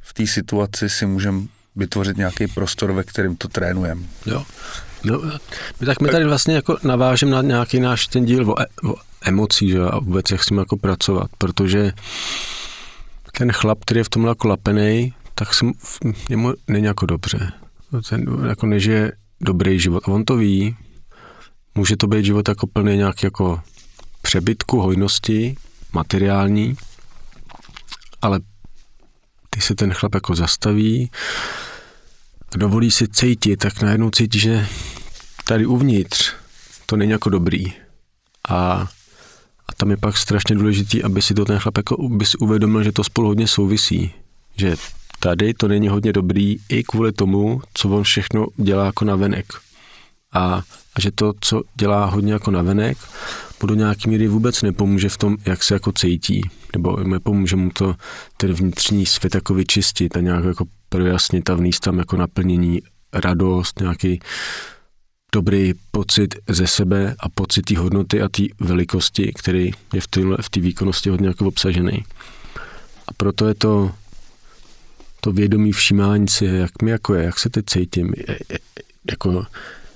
[0.00, 1.40] v té situaci si můžeme
[1.76, 4.02] vytvořit nějaký prostor, ve kterém to trénujeme.
[4.26, 4.44] Jo.
[5.04, 5.20] No,
[5.86, 9.70] tak my tady vlastně jako navážeme na nějaký náš ten díl o, e, o emocí,
[9.70, 11.92] že a vůbec jak s tím jako pracovat, protože
[13.32, 15.64] ten chlap, který je v tomhle jako lapenej, tak se
[16.36, 17.52] mu není jako dobře.
[18.08, 20.02] Ten jako nežije dobrý život.
[20.06, 20.76] A on to ví,
[21.74, 23.60] může to být život jako plný nějak jako
[24.22, 25.56] přebytku, hojnosti,
[25.92, 26.76] materiální,
[28.22, 28.40] ale
[29.50, 31.10] ty se ten chlap jako zastaví,
[32.56, 34.66] dovolí si cítit, tak najednou cítí, že
[35.44, 36.32] tady uvnitř
[36.86, 37.72] to není jako dobrý.
[38.48, 38.88] A,
[39.68, 42.82] a tam je pak strašně důležitý, aby si to ten chlap jako by si uvědomil,
[42.82, 44.12] že to spolu hodně souvisí.
[44.56, 44.76] Že
[45.20, 49.46] tady to není hodně dobrý i kvůli tomu, co on všechno dělá jako navenek.
[50.32, 50.62] A,
[50.94, 52.98] a že to, co dělá hodně jako navenek,
[53.62, 56.42] mu do nějaký míry vůbec nepomůže v tom, jak se jako cítí.
[56.72, 57.94] Nebo nepomůže mu to
[58.36, 63.80] ten vnitřní svět jako vyčistit a nějak jako projasnit a vníst tam jako naplnění, radost,
[63.80, 64.20] nějaký
[65.32, 70.20] dobrý pocit ze sebe a pocit té hodnoty a té velikosti, který je v té
[70.20, 72.04] v výkonnosti hodně jako obsažený.
[73.08, 73.90] A proto je to
[75.20, 78.12] to vědomí všímání si, jak mi jako je, jak se teď cítím,
[79.10, 79.46] jako,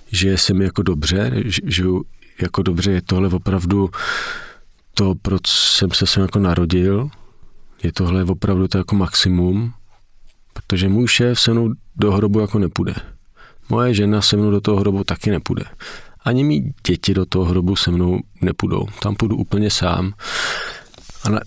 [0.06, 1.32] že jsem jako dobře,
[1.64, 1.84] že
[2.40, 3.90] jako dobře je tohle opravdu
[4.94, 7.10] to, proč jsem se sem jako narodil,
[7.82, 9.72] je tohle opravdu to jako maximum,
[10.52, 12.94] protože můj šéf se mnou do hrobu jako nepůjde.
[13.72, 15.64] Moje žena se mnou do toho hrobu taky nepůjde.
[16.24, 18.86] Ani mý děti do toho hrobu se mnou nepůjdou.
[19.02, 20.12] Tam půjdu úplně sám.
[21.24, 21.40] A na,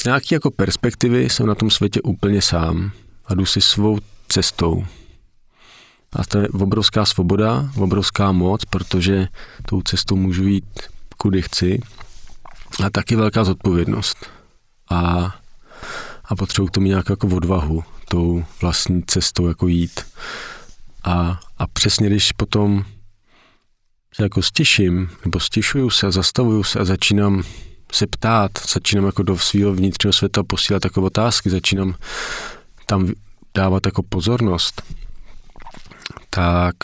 [0.00, 2.90] z nějaké jako perspektivy jsem na tom světě úplně sám
[3.26, 3.98] a jdu si svou
[4.28, 4.84] cestou.
[6.12, 9.28] A to je obrovská svoboda, obrovská moc, protože
[9.68, 10.80] tou cestou můžu jít
[11.18, 11.80] kudy chci.
[12.84, 14.26] A taky velká zodpovědnost.
[14.90, 15.34] A,
[16.24, 20.00] a potřebuji k tomu nějak jako odvahu, tou vlastní cestou jako jít.
[21.06, 22.84] A, a přesně když potom
[24.14, 27.42] se jako stiším, nebo stišuju se a zastavuju se a začínám
[27.92, 31.94] se ptát, začínám jako do svého vnitřního světa posílat takové otázky, začínám
[32.86, 33.12] tam
[33.54, 34.82] dávat jako pozornost,
[36.30, 36.74] tak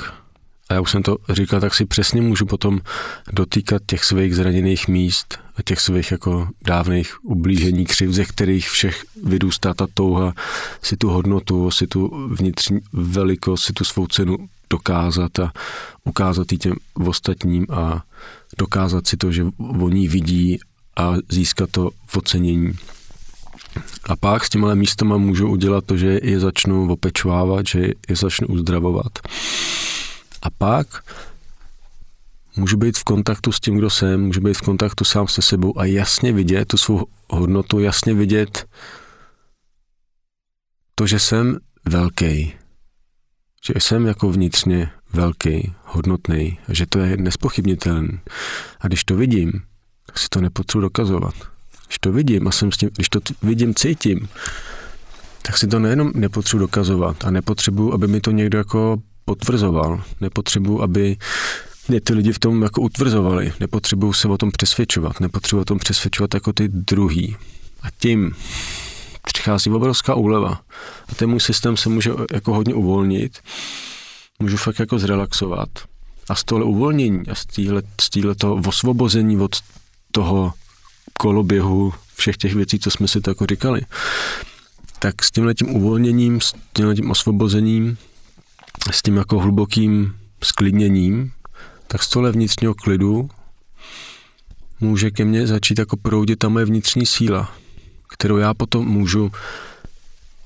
[0.72, 2.80] a já už jsem to říkal, tak si přesně můžu potom
[3.32, 9.04] dotýkat těch svých zraněných míst a těch svých jako dávných ublížení, křiv, ze kterých všech
[9.22, 10.34] vyrůstá ta touha
[10.82, 14.36] si tu hodnotu, si tu vnitřní velikost, si tu svou cenu
[14.70, 15.52] dokázat a
[16.04, 18.02] ukázat ji těm ostatním a
[18.58, 19.46] dokázat si to, že
[19.80, 20.58] oni vidí
[20.96, 22.72] a získat to v ocenění.
[24.04, 28.48] A pak s těma místama můžu udělat to, že je začnu opečovávat, že je začnu
[28.48, 29.18] uzdravovat.
[30.42, 30.86] A pak
[32.56, 35.78] můžu být v kontaktu s tím, kdo jsem, můžu být v kontaktu sám se sebou
[35.78, 38.66] a jasně vidět tu svou hodnotu, jasně vidět
[40.94, 42.54] to, že jsem velký,
[43.66, 48.20] že jsem jako vnitřně velký, hodnotný, že to je nespochybnitelné.
[48.80, 49.52] A když to vidím,
[50.06, 51.34] tak si to nepotřebuji dokazovat.
[51.86, 54.28] Když to vidím a jsem s tím, když to vidím, cítím,
[55.42, 60.02] tak si to nejenom nepotřebuji dokazovat a nepotřebuji, aby mi to někdo jako potvrzoval.
[60.20, 61.16] Nepotřebuji, aby
[61.88, 63.52] mě ty lidi v tom jako utvrzovali.
[63.60, 65.20] Nepotřebuji se o tom přesvědčovat.
[65.20, 67.36] Nepotřebuji o tom přesvědčovat jako ty druhý.
[67.82, 68.34] A tím
[69.22, 70.60] přichází obrovská úleva.
[71.08, 73.38] A ten můj systém se může jako hodně uvolnit.
[74.38, 75.68] Můžu fakt jako zrelaxovat.
[76.28, 77.46] A z tohle uvolnění a z
[78.38, 79.56] toho osvobození od
[80.12, 80.52] toho
[81.16, 83.80] koloběhu všech těch věcí, co jsme si to jako říkali,
[84.98, 87.96] tak s tímhle tím uvolněním, s tímhle tím osvobozením,
[88.90, 90.14] s tím jako hlubokým
[90.44, 91.32] sklidněním,
[91.86, 93.30] tak z tohle vnitřního klidu
[94.80, 97.54] může ke mně začít jako proudit ta moje vnitřní síla,
[98.08, 99.32] kterou já potom můžu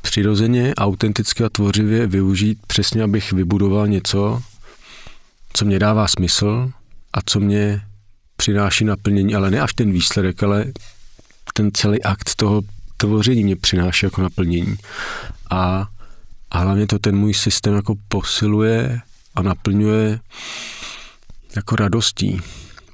[0.02, 4.42] přirozeně, autenticky a tvořivě využít přesně, abych vybudoval něco,
[5.52, 6.70] co mě dává smysl
[7.12, 7.82] a co mě
[8.36, 10.64] přináší naplnění, ale ne až ten výsledek, ale
[11.54, 12.62] ten celý akt toho
[12.96, 14.76] tvoření mě přináší jako naplnění.
[15.50, 15.88] A,
[16.50, 19.00] a hlavně to ten můj systém jako posiluje
[19.34, 20.20] a naplňuje
[21.56, 22.40] jako radostí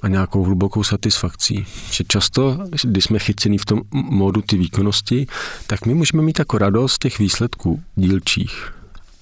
[0.03, 1.67] a nějakou hlubokou satisfakcí.
[1.91, 5.27] Že často, když jsme chyceni v tom módu ty výkonnosti,
[5.67, 8.73] tak my můžeme mít jako radost těch výsledků dílčích.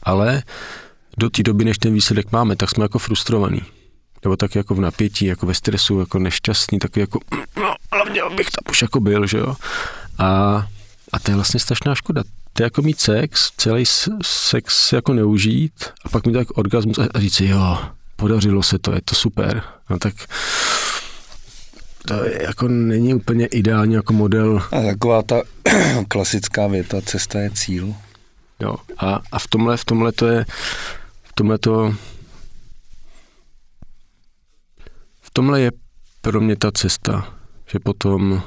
[0.02, 0.42] Ale
[1.18, 3.62] do té doby, než ten výsledek máme, tak jsme jako frustrovaní.
[4.24, 7.20] Nebo tak jako v napětí, jako ve stresu, jako nešťastný, tak jako,
[7.56, 9.56] no, hlavně bych tam už jako byl, že jo.
[10.18, 10.26] A,
[11.12, 12.22] a to je vlastně strašná škoda.
[12.52, 13.84] To je jako mít sex, celý
[14.22, 17.78] sex jako neužít a pak mít tak orgasmus a říct si, jo,
[18.16, 19.62] podařilo se to, je to super.
[19.90, 20.14] No tak
[22.06, 24.62] to je, jako není úplně ideální jako model.
[24.72, 25.42] A taková ta
[26.08, 27.94] klasická věta, cesta je cíl.
[28.60, 30.44] Jo, a, a v tomhle, v tomhle to je,
[31.22, 31.94] v tomhle to,
[35.20, 35.72] v tomhle je
[36.20, 37.34] pro mě ta cesta,
[37.66, 38.42] že potom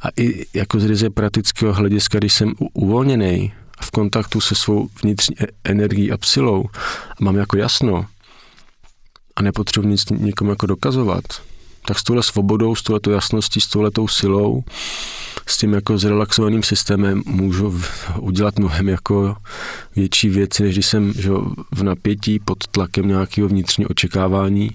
[0.00, 5.36] a i jako z ryze praktického hlediska, když jsem uvolněný, v kontaktu se svou vnitřní
[5.40, 6.64] e- energií a psilou
[7.10, 8.06] a mám jako jasno
[9.36, 11.24] a nepotřebuji nic nikomu jako dokazovat,
[11.86, 14.64] tak s touhle svobodou, s touhletou jasností, s touhletou silou,
[15.46, 17.80] s tím jako zrelaxovaným systémem můžu
[18.20, 19.36] udělat mnohem jako
[19.96, 21.30] větší věci, než když jsem že,
[21.74, 24.70] v napětí pod tlakem nějakého vnitřního očekávání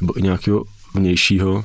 [0.00, 0.64] nebo i nějakého
[0.94, 1.64] vnějšího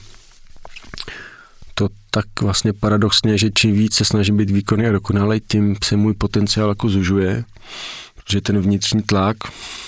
[1.76, 5.96] to tak vlastně paradoxně, že čím víc se snažím být výkonný a dokonalý, tím se
[5.96, 7.44] můj potenciál jako zužuje,
[8.16, 9.38] protože ten vnitřní tlak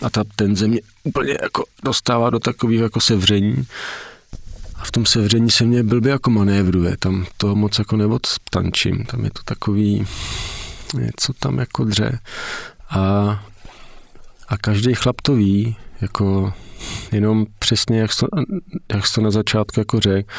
[0.01, 3.67] a ta tenze mě úplně jako dostává do takového jako sevření.
[4.75, 9.23] A v tom sevření se mě blbě jako manévruje, tam to moc jako neodstančím, tam
[9.25, 10.07] je to takový
[10.93, 12.19] něco tam jako dře.
[12.89, 12.99] A,
[14.47, 16.53] a každý chlap to ví, jako
[17.11, 18.27] jenom přesně, jak jsi to,
[18.93, 20.29] jak jsi to na začátku jako řekl,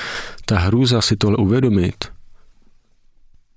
[0.44, 2.04] ta hrůza si tohle uvědomit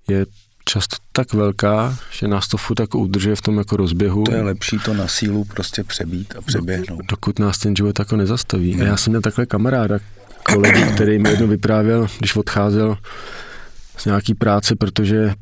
[0.08, 0.26] je
[0.64, 4.24] často tak velká, že nás to furt jako udržuje v tom jako rozběhu.
[4.24, 7.00] To je lepší to na sílu prostě přebít a přeběhnout.
[7.10, 8.80] Dokud nás ten život jako nezastaví.
[8.80, 9.98] A já jsem měl takhle kamaráda,
[10.42, 12.98] kolegy, který mi jedno vyprávěl, když odcházel
[13.96, 15.34] z nějaký práce, protože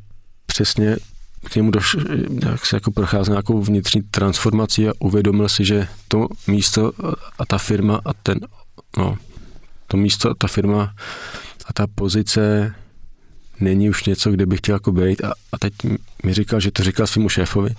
[0.47, 0.97] přesně
[1.45, 2.03] k němu došlo,
[2.51, 6.93] jak se jako procházel nějakou vnitřní transformací a uvědomil si, že to místo
[7.39, 8.39] a ta firma a ten,
[8.97, 9.17] no,
[9.87, 10.95] to místo a ta firma
[11.67, 12.75] a ta pozice
[13.61, 15.73] není už něco, kde bych chtěl jako být a, a teď
[16.25, 17.71] mi říkal, že to říkal svému šéfovi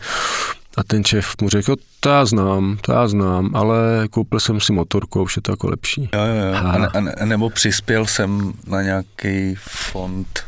[0.78, 4.74] a ten šéf mu řekl, to já znám, to já znám, ale koupil jsem si
[4.74, 6.10] motorku a už je to jako lepší.
[6.14, 6.56] Jo, jo, jo.
[6.56, 10.44] A, ne, a ne, nebo přispěl jsem na nějaký fond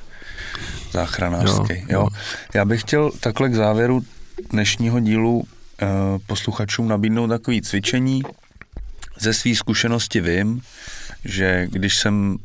[0.94, 1.74] záchranářský.
[1.74, 2.08] Jo, jo.
[2.54, 4.04] Já bych chtěl takhle k závěru
[4.50, 5.46] dnešního dílu uh,
[6.28, 8.22] posluchačům nabídnout takové cvičení.
[9.20, 10.62] Ze své zkušenosti vím,
[11.26, 12.38] že když jsem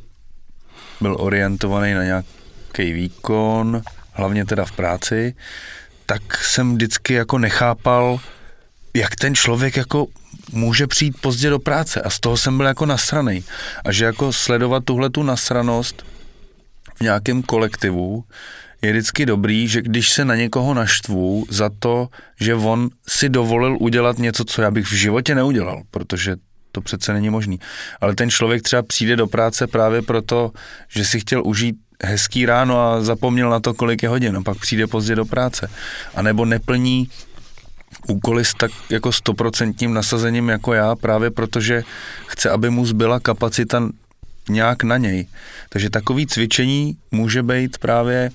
[1.01, 3.83] byl orientovaný na nějaký výkon,
[4.13, 5.35] hlavně teda v práci,
[6.07, 8.21] tak jsem vždycky jako nechápal,
[8.95, 10.07] jak ten člověk jako
[10.53, 13.45] může přijít pozdě do práce a z toho jsem byl jako nasraný.
[13.85, 16.05] A že jako sledovat tuhle tu nasranost
[16.99, 18.25] v nějakém kolektivu
[18.83, 22.09] je vždycky dobrý, že když se na někoho naštvu za to,
[22.41, 26.37] že on si dovolil udělat něco, co já bych v životě neudělal, protože
[26.73, 27.61] to přece není možný.
[28.01, 30.53] Ale ten člověk třeba přijde do práce právě proto,
[30.89, 34.59] že si chtěl užít hezký ráno a zapomněl na to, kolik je hodin a pak
[34.59, 35.71] přijde pozdě do práce.
[36.15, 37.09] A nebo neplní
[38.09, 41.85] úkoly s tak jako stoprocentním nasazením jako já, právě protože
[42.27, 43.89] chce, aby mu zbyla kapacita
[44.49, 45.27] nějak na něj.
[45.69, 48.31] Takže takový cvičení může být právě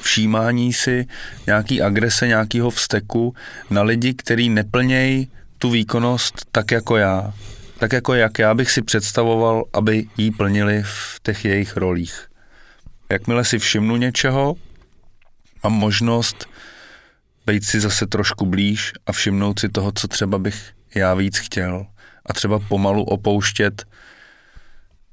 [0.00, 1.06] všímání si
[1.46, 3.34] nějaký agrese, nějakého vzteku
[3.70, 7.32] na lidi, který neplnějí tu výkonnost tak jako já.
[7.78, 12.28] Tak jako jak já bych si představoval, aby jí plnili v těch jejich rolích.
[13.10, 14.54] Jakmile si všimnu něčeho,
[15.64, 16.46] mám možnost
[17.46, 21.86] být si zase trošku blíž a všimnout si toho, co třeba bych já víc chtěl.
[22.26, 23.84] A třeba pomalu opouštět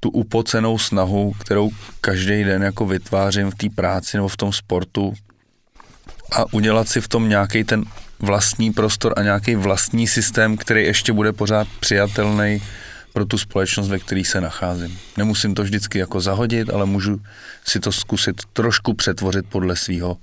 [0.06, 5.14] tu upocenou snahu, kterou každý den jako vytvářím v té práci nebo v tom sportu
[6.32, 7.84] a udělat si v tom nějaký ten
[8.18, 12.62] vlastní prostor a nějaký vlastní systém, který ještě bude pořád přijatelný
[13.12, 14.98] pro tu společnost, ve které se nacházím.
[15.16, 17.20] Nemusím to vždycky jako zahodit, ale můžu
[17.64, 20.16] si to zkusit trošku přetvořit podle svého.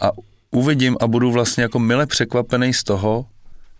[0.00, 0.10] A
[0.50, 3.26] uvidím a budu vlastně jako mile překvapený z toho,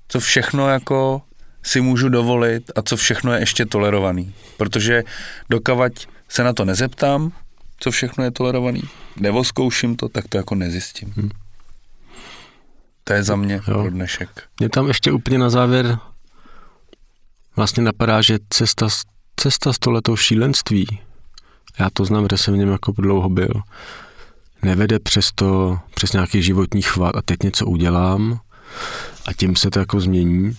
[0.08, 1.22] co všechno jako
[1.66, 4.34] si můžu dovolit a co všechno je ještě tolerovaný.
[4.56, 5.02] Protože
[5.50, 7.32] dokavať se na to nezeptám,
[7.78, 8.82] co všechno je tolerovaný,
[9.16, 11.12] nebo zkouším to, tak to jako nezjistím.
[11.16, 11.30] Hmm.
[13.04, 13.60] To je za mě jo.
[13.64, 14.28] pro dnešek.
[14.60, 15.98] Mě tam ještě úplně na závěr
[17.56, 18.88] vlastně napadá, že cesta,
[19.36, 21.00] cesta s tohletou šílenství,
[21.78, 23.62] já to znám, že jsem v něm jako dlouho byl,
[24.62, 28.40] nevede přes to, přes nějaký životní chvat a teď něco udělám
[29.26, 30.56] a tím se to jako změní.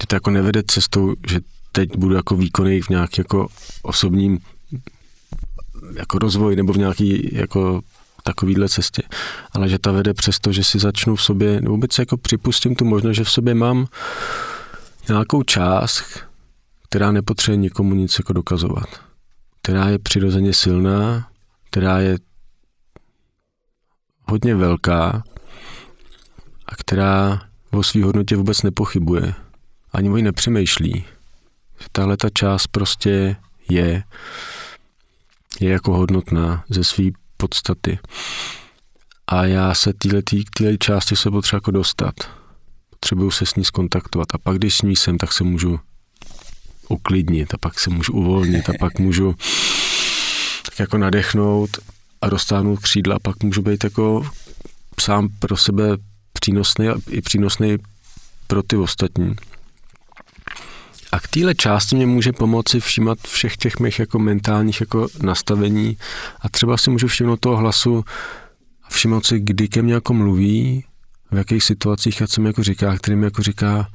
[0.00, 1.40] Že to jako nevede cestou, že
[1.72, 3.48] teď budu jako výkonný v nějaký jako
[3.82, 4.38] osobním
[5.94, 7.80] jako rozvoj nebo v nějaký jako
[8.22, 9.02] takovýhle cestě,
[9.52, 12.84] ale že ta vede přesto, že si začnu v sobě, nebo vůbec jako připustím tu
[12.84, 13.86] možnost, že v sobě mám
[15.08, 16.02] nějakou část,
[16.88, 18.88] která nepotřebuje nikomu nic jako dokazovat,
[19.62, 21.28] která je přirozeně silná,
[21.70, 22.18] která je
[24.24, 25.22] hodně velká
[26.66, 29.34] a která o své hodnotě vůbec nepochybuje.
[29.92, 31.04] Ani ní nepřemýšlí.
[31.92, 33.36] Tahle ta část prostě
[33.70, 34.02] je,
[35.60, 37.04] je jako hodnotná ze své
[37.36, 37.98] podstaty.
[39.26, 39.92] A já se
[40.54, 42.14] téhle části se potřeba jako dostat.
[42.90, 44.28] Potřebuju se s ní skontaktovat.
[44.34, 45.80] A pak, když s ní jsem, tak se můžu
[46.88, 49.34] uklidnit a pak se můžu uvolnit a pak můžu
[50.64, 51.70] tak jako nadechnout
[52.20, 54.26] a roztáhnout křídla a pak můžu být jako
[55.00, 55.96] sám pro sebe
[56.32, 57.76] přínosný a i přínosný
[58.46, 59.34] pro ty ostatní.
[61.12, 65.96] A k téhle části mě může pomoci všímat všech těch mých jako mentálních jako nastavení.
[66.40, 68.04] A třeba si můžu všimnout toho hlasu
[68.82, 70.84] a všimnout si, kdy ke mně jako mluví,
[71.30, 73.88] v jakých situacích a co mi jako říká, který mi jako říká,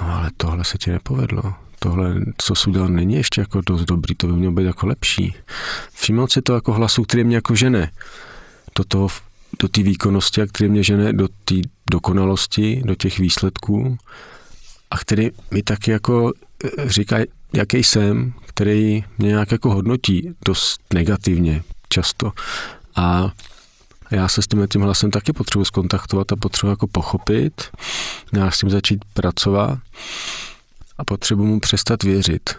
[0.00, 4.14] no ale tohle se ti nepovedlo, tohle, co jsi udělal, není ještě jako dost dobrý,
[4.14, 5.34] to by mělo být jako lepší.
[5.94, 7.90] Všimnout si to jako hlasu, který mě jako žene
[8.76, 9.08] do toho,
[9.62, 11.54] do té výkonnosti a který mě žene do té
[11.90, 13.98] dokonalosti, do těch výsledků
[14.90, 16.32] a který mi taky jako
[16.64, 17.16] eh, říká,
[17.52, 22.32] jaký jsem, který mě nějak jako hodnotí dost negativně často.
[22.96, 23.32] A
[24.10, 27.62] já se s tím tím hlasem taky potřebuji skontaktovat a potřebuji jako pochopit,
[28.32, 29.78] já s tím začít pracovat
[30.98, 32.50] a potřebuji mu přestat věřit.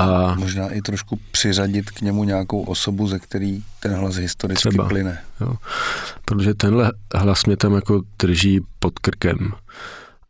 [0.00, 4.88] A Možná i trošku přiřadit k němu nějakou osobu, ze který ten hlas historicky Třeba.
[4.88, 5.18] plyne.
[5.40, 5.54] Jo.
[6.24, 9.52] Protože tenhle hlas mě tam jako drží pod krkem.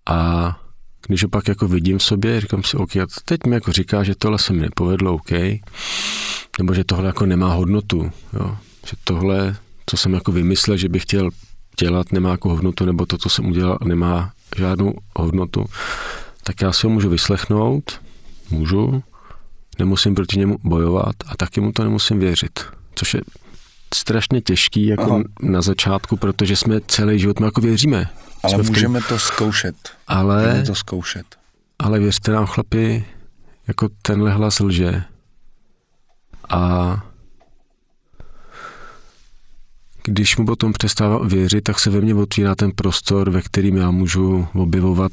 [0.06, 0.60] A
[1.08, 2.90] když ho pak jako vidím v sobě, říkám si, OK,
[3.24, 5.30] teď mi jako říká, že tohle se mi nepovedlo, OK,
[6.58, 8.56] nebo že tohle jako nemá hodnotu, jo.
[8.86, 9.56] že tohle,
[9.86, 11.30] co jsem jako vymyslel, že bych chtěl
[11.80, 15.64] dělat, nemá jako hodnotu, nebo to, co jsem udělal, nemá žádnou hodnotu,
[16.42, 18.00] tak já si ho můžu vyslechnout,
[18.50, 19.02] můžu,
[19.78, 22.60] nemusím proti němu bojovat a taky mu to nemusím věřit,
[22.94, 23.20] což je
[23.94, 25.22] strašně těžký jako Aha.
[25.42, 28.06] na začátku, protože jsme celý život, my jako věříme.
[28.42, 29.76] Ale jsme v tom- můžeme to zkoušet.
[30.06, 31.26] ale, Můžeme to zkoušet.
[31.78, 33.04] ale věřte nám chlapi,
[33.68, 35.02] jako tenhle hlas lže.
[36.48, 36.92] A
[40.04, 43.90] když mu potom přestávám věřit, tak se ve mně otvírá ten prostor, ve kterým já
[43.90, 45.12] můžu objevovat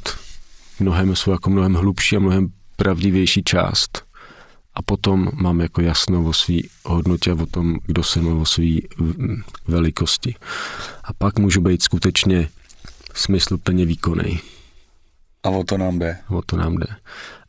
[0.79, 4.04] mnohem svou jako mnohem hlubší a mnohem pravdivější část.
[4.75, 6.55] A potom mám jako jasno o své
[6.85, 8.65] hodnotě a o tom, kdo jsem o své
[8.97, 10.35] mm, velikosti.
[11.03, 12.49] A pak můžu být skutečně
[13.13, 14.39] smysluplně výkonný.
[15.43, 16.17] A o to nám jde.
[16.29, 16.87] O to nám jde.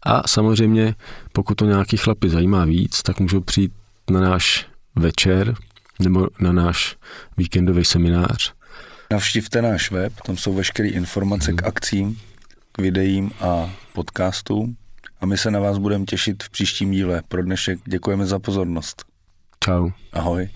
[0.02, 0.94] A samozřejmě,
[1.32, 3.72] pokud to nějaký chlapy zajímá víc, tak můžou přijít
[4.10, 4.66] na náš
[4.96, 5.54] večer
[5.98, 6.96] nebo na náš
[7.36, 8.54] víkendový seminář.
[9.10, 12.20] Navštivte náš web, tam jsou veškeré informace k akcím,
[12.72, 14.76] k videím a podcastům.
[15.26, 17.22] A my se na vás budeme těšit v příštím díle.
[17.28, 19.04] Pro dnešek děkujeme za pozornost.
[19.64, 19.90] Čau.
[20.12, 20.48] Ahoj.